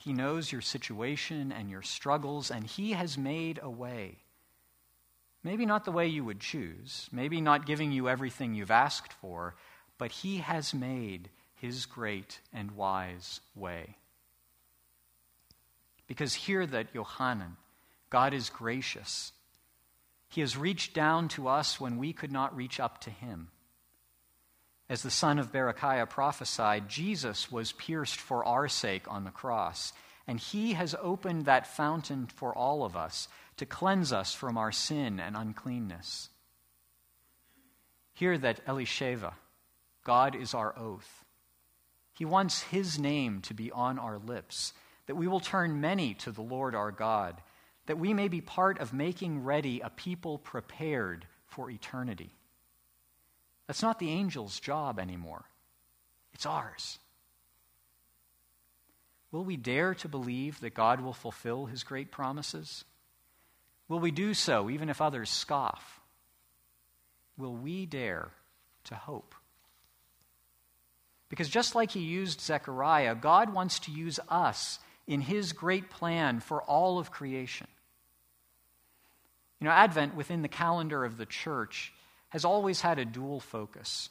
He 0.00 0.14
knows 0.14 0.50
your 0.50 0.62
situation 0.62 1.52
and 1.52 1.70
your 1.70 1.82
struggles, 1.82 2.50
and 2.50 2.66
He 2.66 2.92
has 2.92 3.18
made 3.18 3.60
a 3.62 3.68
way. 3.68 4.16
Maybe 5.44 5.66
not 5.66 5.84
the 5.84 5.92
way 5.92 6.06
you 6.06 6.24
would 6.24 6.40
choose, 6.40 7.08
maybe 7.12 7.42
not 7.42 7.66
giving 7.66 7.92
you 7.92 8.08
everything 8.08 8.54
you've 8.54 8.70
asked 8.70 9.12
for, 9.12 9.56
but 9.98 10.10
He 10.10 10.38
has 10.38 10.72
made 10.72 11.28
His 11.54 11.84
great 11.84 12.40
and 12.50 12.70
wise 12.70 13.40
way. 13.54 13.96
Because 16.06 16.32
hear 16.32 16.64
that 16.64 16.94
Yohanan, 16.94 17.58
God 18.08 18.32
is 18.32 18.48
gracious. 18.48 19.32
He 20.30 20.40
has 20.40 20.56
reached 20.56 20.94
down 20.94 21.28
to 21.28 21.46
us 21.46 21.78
when 21.78 21.98
we 21.98 22.14
could 22.14 22.32
not 22.32 22.56
reach 22.56 22.80
up 22.80 23.02
to 23.02 23.10
Him. 23.10 23.48
As 24.90 25.04
the 25.04 25.10
son 25.10 25.38
of 25.38 25.52
Berechiah 25.52 26.10
prophesied, 26.10 26.88
Jesus 26.88 27.52
was 27.52 27.70
pierced 27.70 28.20
for 28.20 28.44
our 28.44 28.66
sake 28.66 29.04
on 29.06 29.22
the 29.22 29.30
cross, 29.30 29.92
and 30.26 30.40
he 30.40 30.72
has 30.72 30.96
opened 31.00 31.44
that 31.44 31.68
fountain 31.68 32.26
for 32.26 32.52
all 32.52 32.82
of 32.84 32.96
us 32.96 33.28
to 33.58 33.66
cleanse 33.66 34.12
us 34.12 34.34
from 34.34 34.58
our 34.58 34.72
sin 34.72 35.20
and 35.20 35.36
uncleanness. 35.36 36.28
Hear 38.14 38.36
that 38.38 38.66
Elisheva, 38.66 39.34
God 40.02 40.34
is 40.34 40.54
our 40.54 40.76
oath. 40.76 41.24
He 42.12 42.24
wants 42.24 42.62
his 42.62 42.98
name 42.98 43.42
to 43.42 43.54
be 43.54 43.70
on 43.70 43.96
our 43.96 44.18
lips, 44.18 44.72
that 45.06 45.14
we 45.14 45.28
will 45.28 45.38
turn 45.38 45.80
many 45.80 46.14
to 46.14 46.32
the 46.32 46.42
Lord 46.42 46.74
our 46.74 46.90
God, 46.90 47.40
that 47.86 48.00
we 48.00 48.12
may 48.12 48.26
be 48.26 48.40
part 48.40 48.80
of 48.80 48.92
making 48.92 49.44
ready 49.44 49.78
a 49.78 49.90
people 49.90 50.36
prepared 50.38 51.28
for 51.46 51.70
eternity. 51.70 52.32
That's 53.70 53.84
not 53.84 54.00
the 54.00 54.10
angel's 54.10 54.58
job 54.58 54.98
anymore, 54.98 55.44
it's 56.32 56.44
ours. 56.44 56.98
Will 59.30 59.44
we 59.44 59.56
dare 59.56 59.94
to 59.94 60.08
believe 60.08 60.58
that 60.58 60.74
God 60.74 61.00
will 61.00 61.12
fulfill 61.12 61.66
his 61.66 61.84
great 61.84 62.10
promises? 62.10 62.84
Will 63.86 64.00
we 64.00 64.10
do 64.10 64.34
so 64.34 64.70
even 64.70 64.88
if 64.88 65.00
others 65.00 65.30
scoff? 65.30 66.00
Will 67.38 67.54
we 67.54 67.86
dare 67.86 68.32
to 68.86 68.96
hope? 68.96 69.36
Because 71.28 71.48
just 71.48 71.76
like 71.76 71.92
he 71.92 72.00
used 72.00 72.40
Zechariah, 72.40 73.14
God 73.14 73.54
wants 73.54 73.78
to 73.78 73.92
use 73.92 74.18
us 74.28 74.80
in 75.06 75.20
his 75.20 75.52
great 75.52 75.90
plan 75.90 76.40
for 76.40 76.60
all 76.62 76.98
of 76.98 77.12
creation. 77.12 77.68
You 79.60 79.66
know, 79.66 79.70
Advent 79.70 80.16
within 80.16 80.42
the 80.42 80.48
calendar 80.48 81.04
of 81.04 81.18
the 81.18 81.26
church 81.26 81.92
has 82.30 82.44
always 82.44 82.80
had 82.80 82.98
a 82.98 83.04
dual 83.04 83.40
focus. 83.40 84.08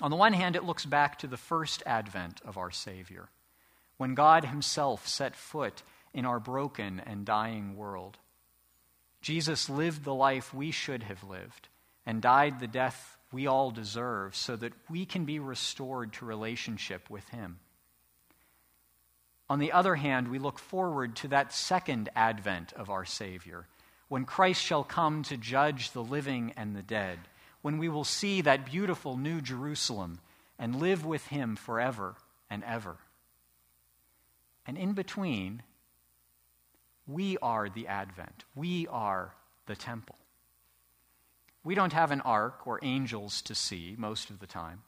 On 0.00 0.10
the 0.10 0.16
one 0.16 0.32
hand, 0.32 0.56
it 0.56 0.64
looks 0.64 0.84
back 0.84 1.18
to 1.18 1.26
the 1.26 1.36
first 1.36 1.82
advent 1.86 2.40
of 2.44 2.58
our 2.58 2.70
Savior, 2.70 3.28
when 3.96 4.14
God 4.14 4.44
Himself 4.44 5.06
set 5.06 5.36
foot 5.36 5.82
in 6.12 6.24
our 6.24 6.40
broken 6.40 7.00
and 7.00 7.24
dying 7.24 7.76
world. 7.76 8.18
Jesus 9.20 9.70
lived 9.70 10.04
the 10.04 10.14
life 10.14 10.52
we 10.52 10.70
should 10.70 11.04
have 11.04 11.22
lived 11.24 11.68
and 12.04 12.20
died 12.20 12.60
the 12.60 12.66
death 12.66 13.16
we 13.32 13.46
all 13.46 13.70
deserve 13.70 14.36
so 14.36 14.54
that 14.56 14.72
we 14.88 15.06
can 15.06 15.24
be 15.24 15.38
restored 15.38 16.12
to 16.14 16.24
relationship 16.24 17.10
with 17.10 17.28
Him. 17.30 17.58
On 19.48 19.58
the 19.58 19.72
other 19.72 19.96
hand, 19.96 20.28
we 20.28 20.38
look 20.38 20.58
forward 20.58 21.16
to 21.16 21.28
that 21.28 21.52
second 21.52 22.08
advent 22.14 22.72
of 22.72 22.90
our 22.90 23.04
Savior 23.04 23.66
when 24.14 24.24
Christ 24.24 24.62
shall 24.62 24.84
come 24.84 25.24
to 25.24 25.36
judge 25.36 25.90
the 25.90 26.00
living 26.04 26.52
and 26.56 26.76
the 26.76 26.82
dead, 26.82 27.18
when 27.62 27.78
we 27.78 27.88
will 27.88 28.04
see 28.04 28.40
that 28.42 28.64
beautiful 28.64 29.16
new 29.16 29.40
Jerusalem 29.40 30.20
and 30.56 30.76
live 30.76 31.04
with 31.04 31.26
him 31.26 31.56
forever 31.56 32.14
and 32.48 32.62
ever. 32.62 32.94
And 34.68 34.78
in 34.78 34.92
between, 34.92 35.64
we 37.08 37.38
are 37.38 37.68
the 37.68 37.88
Advent. 37.88 38.44
We 38.54 38.86
are 38.86 39.34
the 39.66 39.74
temple. 39.74 40.14
We 41.64 41.74
don't 41.74 41.92
have 41.92 42.12
an 42.12 42.20
ark 42.20 42.68
or 42.68 42.78
angels 42.84 43.42
to 43.42 43.54
see 43.56 43.96
most 43.98 44.30
of 44.30 44.38
the 44.38 44.46
time, 44.46 44.82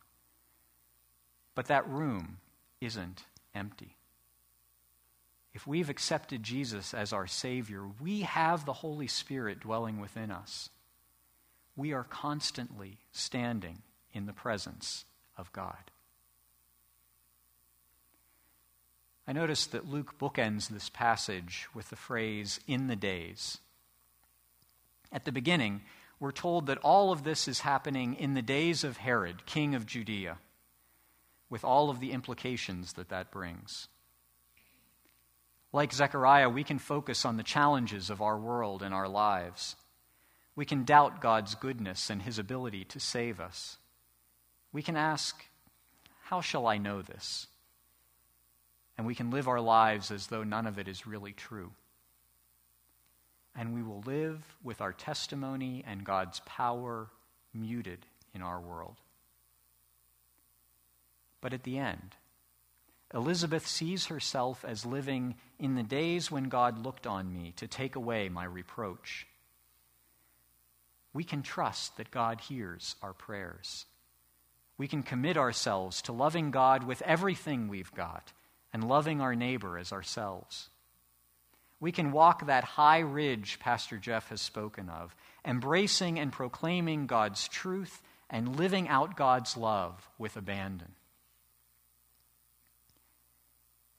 but 1.57 1.67
that 1.67 1.89
room 1.89 2.37
isn't 2.81 3.25
empty. 3.57 3.96
If 5.57 5.67
we've 5.67 5.89
accepted 5.89 6.43
Jesus 6.43 6.93
as 6.93 7.15
our 7.15 7.27
Savior, 7.27 7.85
we 7.99 8.21
have 8.21 8.67
the 8.67 8.75
Holy 8.75 9.07
Spirit 9.07 9.61
dwelling 9.61 9.99
within 9.99 10.31
us. 10.31 10.69
We 11.75 11.95
are 11.95 12.05
constantly 12.05 12.99
standing 13.11 13.81
in 14.13 14.27
the 14.27 14.35
presence 14.35 15.07
of 15.35 15.51
God. 15.55 15.91
I 19.27 19.33
notice 19.33 19.65
that 19.69 19.89
Luke 19.89 20.19
bookends 20.19 20.69
this 20.69 20.91
passage 20.91 21.69
with 21.73 21.89
the 21.89 21.97
phrase, 21.97 22.61
in 22.67 22.89
the 22.89 22.95
days. 22.95 23.57
At 25.11 25.25
the 25.25 25.33
beginning, 25.33 25.81
we're 26.21 26.33
told 26.33 26.67
that 26.67 26.79
all 26.83 27.13
of 27.13 27.25
this 27.25 27.49
is 27.49 27.61
happening 27.61 28.13
in 28.13 28.35
the 28.35 28.43
days 28.43 28.85
of 28.85 28.99
Herod, 28.99 29.47
king 29.47 29.75
of 29.75 29.87
Judea, 29.87 30.37
with 31.49 31.65
all 31.65 31.89
of 31.89 31.99
the 31.99 32.13
implications 32.13 32.93
that 32.93 33.09
that 33.09 33.31
brings. 33.31 33.89
Like 35.77 35.93
Zechariah, 35.93 36.49
we 36.49 36.65
can 36.65 36.79
focus 36.79 37.27
on 37.27 37.37
the 37.37 37.43
challenges 37.43 38.09
of 38.09 38.23
our 38.23 38.39
world 38.39 38.83
and 38.83 38.95
our 38.95 39.07
lives. 39.07 39.77
We 40.55 40.65
can 40.65 40.85
doubt 40.85 41.21
God's 41.21 41.55
goodness 41.55 42.09
and 42.09 42.23
his 42.23 42.39
ability 42.39 42.85
to 42.87 42.99
save 42.99 43.41
us. 43.41 43.77
We 44.73 44.81
can 44.81 44.97
ask, 44.97 45.45
How 46.23 46.41
shall 46.41 46.67
I 46.67 46.79
know 46.79 47.03
this? 47.03 47.49
And 48.97 49.07
we 49.07 49.15
can 49.15 49.31
live 49.31 49.49
our 49.49 49.61
lives 49.61 50.11
as 50.11 50.29
though 50.29 50.45
none 50.45 50.67
of 50.67 50.79
it 50.79 50.89
is 50.89 51.07
really 51.07 51.35
true. 51.35 51.73
And 53.55 53.75
we 53.75 53.83
will 53.83 54.01
live 54.07 54.57
with 54.65 54.81
our 54.81 54.95
testimony 54.95 55.85
and 55.87 56.05
God's 56.05 56.41
power 56.47 57.09
muted 57.53 58.07
in 58.33 58.41
our 58.41 58.63
world. 58.63 58.97
But 61.43 61.53
at 61.53 61.65
the 61.65 61.77
end, 61.77 62.17
Elizabeth 63.17 63.67
sees 63.67 64.07
herself 64.07 64.63
as 64.63 64.85
living 64.85 65.37
in 65.59 65.75
the 65.75 65.83
days 65.83 66.31
when 66.31 66.51
God 66.51 66.85
looked 66.85 67.07
on 67.07 67.33
me 67.33 67.55
to 67.57 67.67
take 67.67 67.97
away 67.97 68.29
my 68.29 68.45
reproach. 68.45 69.27
We 71.15 71.25
can 71.25 71.43
trust 71.43 71.97
that 71.97 72.11
God 72.11 72.43
hears 72.43 72.95
our 73.01 73.15
prayers. 73.15 73.87
We 74.77 74.87
can 74.87 75.03
commit 75.03 75.39
ourselves 75.39 76.03
to 76.03 76.13
loving 76.13 76.51
God 76.51 76.85
with 76.85 77.01
everything 77.03 77.69
we've 77.69 77.95
got 77.95 78.35
and 78.71 78.87
loving 78.87 79.23
our 79.23 79.35
neighbor 79.35 79.79
as 79.79 79.93
ourselves. 79.93 80.69
We 81.81 81.93
can 81.93 82.13
walk 82.13 82.47
that 82.47 82.65
high 82.65 82.99
ridge 82.99 83.59
Pastor 83.61 83.97
Jeff 83.97 84.29
has 84.29 84.43
spoken 84.43 84.91
of, 84.91 85.17
embracing 85.43 86.19
and 86.19 86.31
proclaiming 86.31 87.07
God's 87.07 87.49
truth 87.49 88.03
and 88.29 88.59
living 88.59 88.89
out 88.89 89.17
God's 89.17 89.57
love 89.57 90.07
with 90.19 90.37
abandon. 90.37 90.93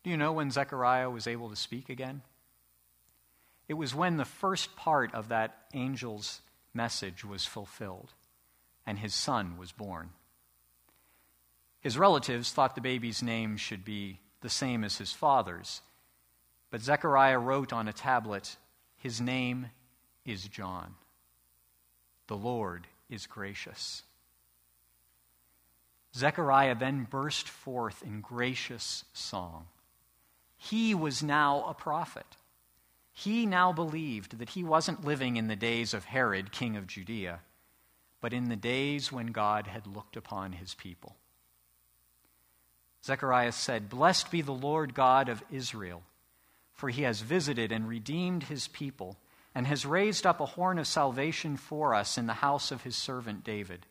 Do 0.07 0.11
you 0.11 0.15
know 0.15 0.31
when 0.31 0.51
Zechariah 0.51 1.09
was 1.09 1.27
able 1.27 1.49
to 1.49 1.57
speak 1.57 1.89
again? 1.89 2.21
It 3.67 3.73
was 3.73 3.93
when 3.93 4.15
the 4.15 4.23
first 4.23 4.73
part 4.77 5.13
of 5.13 5.27
that 5.27 5.65
angel's 5.73 6.39
message 6.73 7.25
was 7.25 7.43
fulfilled 7.43 8.13
and 8.85 8.97
his 8.97 9.13
son 9.13 9.57
was 9.57 9.73
born. 9.73 10.11
His 11.81 11.97
relatives 11.97 12.53
thought 12.53 12.73
the 12.73 12.79
baby's 12.79 13.21
name 13.21 13.57
should 13.57 13.83
be 13.83 14.21
the 14.39 14.49
same 14.49 14.85
as 14.85 14.97
his 14.97 15.11
father's, 15.11 15.81
but 16.71 16.79
Zechariah 16.79 17.37
wrote 17.37 17.73
on 17.73 17.89
a 17.89 17.91
tablet, 17.91 18.55
His 18.95 19.19
name 19.19 19.71
is 20.23 20.47
John. 20.47 20.95
The 22.27 22.37
Lord 22.37 22.87
is 23.09 23.27
gracious. 23.27 24.03
Zechariah 26.15 26.75
then 26.75 27.05
burst 27.09 27.49
forth 27.49 28.01
in 28.03 28.21
gracious 28.21 29.03
song. 29.11 29.65
He 30.57 30.93
was 30.93 31.23
now 31.23 31.63
a 31.65 31.73
prophet. 31.73 32.25
He 33.13 33.45
now 33.45 33.71
believed 33.71 34.39
that 34.39 34.49
he 34.49 34.63
wasn't 34.63 35.05
living 35.05 35.37
in 35.37 35.47
the 35.47 35.55
days 35.55 35.93
of 35.93 36.05
Herod, 36.05 36.51
king 36.51 36.75
of 36.75 36.87
Judea, 36.87 37.39
but 38.21 38.33
in 38.33 38.49
the 38.49 38.55
days 38.55 39.11
when 39.11 39.27
God 39.27 39.67
had 39.67 39.87
looked 39.87 40.17
upon 40.17 40.53
his 40.53 40.73
people. 40.73 41.15
Zechariah 43.03 43.53
said, 43.53 43.89
Blessed 43.89 44.31
be 44.31 44.41
the 44.41 44.51
Lord 44.51 44.93
God 44.93 45.29
of 45.29 45.43
Israel, 45.49 46.03
for 46.73 46.89
he 46.89 47.03
has 47.03 47.21
visited 47.21 47.71
and 47.71 47.87
redeemed 47.87 48.43
his 48.43 48.67
people, 48.67 49.17
and 49.55 49.65
has 49.65 49.85
raised 49.85 50.25
up 50.27 50.39
a 50.39 50.45
horn 50.45 50.77
of 50.77 50.87
salvation 50.87 51.57
for 51.57 51.95
us 51.95 52.17
in 52.17 52.27
the 52.27 52.33
house 52.33 52.71
of 52.71 52.83
his 52.83 52.95
servant 52.95 53.43
David, 53.43 53.85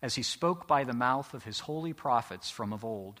as 0.00 0.14
he 0.14 0.22
spoke 0.22 0.66
by 0.66 0.84
the 0.84 0.92
mouth 0.92 1.34
of 1.34 1.44
his 1.44 1.60
holy 1.60 1.92
prophets 1.92 2.50
from 2.50 2.72
of 2.72 2.84
old, 2.84 3.20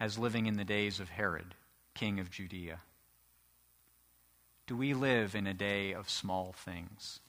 as 0.00 0.18
living 0.18 0.46
in 0.46 0.56
the 0.56 0.64
days 0.64 1.00
of 1.00 1.10
Herod, 1.10 1.54
king 1.94 2.20
of 2.20 2.30
Judea? 2.30 2.80
Do 4.66 4.76
we 4.76 4.92
live 4.94 5.34
in 5.34 5.46
a 5.46 5.54
day 5.54 5.92
of 5.92 6.10
small 6.10 6.52
things? 6.52 7.20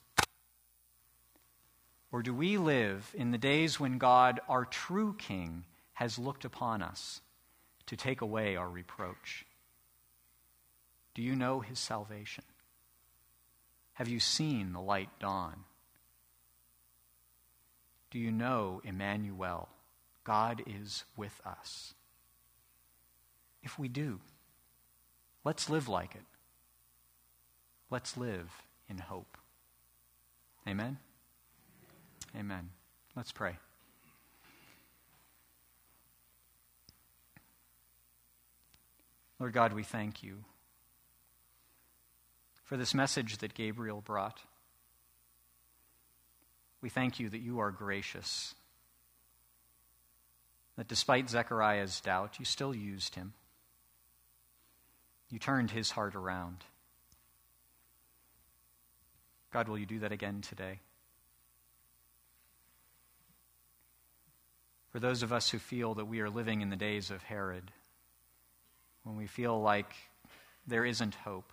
Or 2.12 2.22
do 2.22 2.34
we 2.34 2.58
live 2.58 3.14
in 3.14 3.30
the 3.30 3.38
days 3.38 3.78
when 3.78 3.98
God, 3.98 4.40
our 4.48 4.64
true 4.64 5.14
King, 5.16 5.64
has 5.94 6.18
looked 6.18 6.44
upon 6.44 6.82
us 6.82 7.20
to 7.86 7.96
take 7.96 8.20
away 8.20 8.56
our 8.56 8.68
reproach? 8.68 9.46
Do 11.14 11.22
you 11.22 11.36
know 11.36 11.60
his 11.60 11.78
salvation? 11.78 12.44
Have 13.94 14.08
you 14.08 14.20
seen 14.20 14.72
the 14.72 14.80
light 14.80 15.10
dawn? 15.20 15.64
Do 18.10 18.18
you 18.18 18.32
know 18.32 18.80
Emmanuel? 18.84 19.68
God 20.24 20.62
is 20.66 21.04
with 21.16 21.40
us. 21.46 21.94
If 23.62 23.78
we 23.78 23.88
do, 23.88 24.20
let's 25.44 25.68
live 25.68 25.88
like 25.88 26.14
it. 26.14 26.24
Let's 27.90 28.16
live 28.16 28.50
in 28.88 28.98
hope. 28.98 29.36
Amen? 30.66 30.98
Amen. 32.36 32.70
Let's 33.16 33.32
pray. 33.32 33.56
Lord 39.38 39.52
God, 39.52 39.72
we 39.72 39.82
thank 39.82 40.22
you 40.22 40.44
for 42.62 42.76
this 42.76 42.94
message 42.94 43.38
that 43.38 43.54
Gabriel 43.54 44.00
brought. 44.00 44.38
We 46.82 46.88
thank 46.88 47.18
you 47.18 47.28
that 47.30 47.40
you 47.40 47.58
are 47.58 47.70
gracious, 47.70 48.54
that 50.76 50.86
despite 50.88 51.28
Zechariah's 51.28 52.00
doubt, 52.00 52.38
you 52.38 52.44
still 52.44 52.74
used 52.74 53.16
him. 53.16 53.32
You 55.30 55.38
turned 55.38 55.70
his 55.70 55.90
heart 55.92 56.14
around. 56.14 56.64
God, 59.52 59.68
will 59.68 59.78
you 59.78 59.86
do 59.86 60.00
that 60.00 60.12
again 60.12 60.42
today? 60.42 60.80
For 64.90 64.98
those 64.98 65.22
of 65.22 65.32
us 65.32 65.50
who 65.50 65.58
feel 65.58 65.94
that 65.94 66.06
we 66.06 66.20
are 66.20 66.30
living 66.30 66.62
in 66.62 66.70
the 66.70 66.76
days 66.76 67.10
of 67.10 67.22
Herod, 67.22 67.70
when 69.04 69.16
we 69.16 69.26
feel 69.26 69.60
like 69.60 69.92
there 70.66 70.84
isn't 70.84 71.14
hope, 71.14 71.52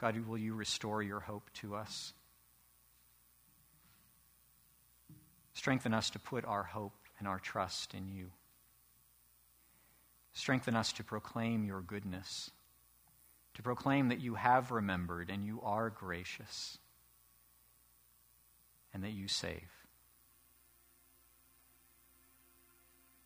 God, 0.00 0.16
will 0.26 0.38
you 0.38 0.54
restore 0.54 1.02
your 1.02 1.20
hope 1.20 1.50
to 1.54 1.74
us? 1.74 2.14
Strengthen 5.52 5.92
us 5.92 6.10
to 6.10 6.18
put 6.18 6.44
our 6.44 6.62
hope 6.62 6.94
and 7.18 7.28
our 7.28 7.38
trust 7.38 7.92
in 7.92 8.08
you. 8.08 8.30
Strengthen 10.32 10.76
us 10.76 10.92
to 10.92 11.04
proclaim 11.04 11.64
your 11.64 11.80
goodness 11.80 12.50
to 13.60 13.62
proclaim 13.62 14.08
that 14.08 14.20
you 14.20 14.36
have 14.36 14.70
remembered 14.70 15.28
and 15.30 15.44
you 15.44 15.60
are 15.62 15.90
gracious 15.90 16.78
and 18.94 19.04
that 19.04 19.10
you 19.10 19.28
save. 19.28 19.68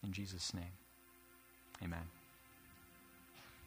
In 0.02 0.12
Jesus' 0.12 0.52
name. 0.52 0.64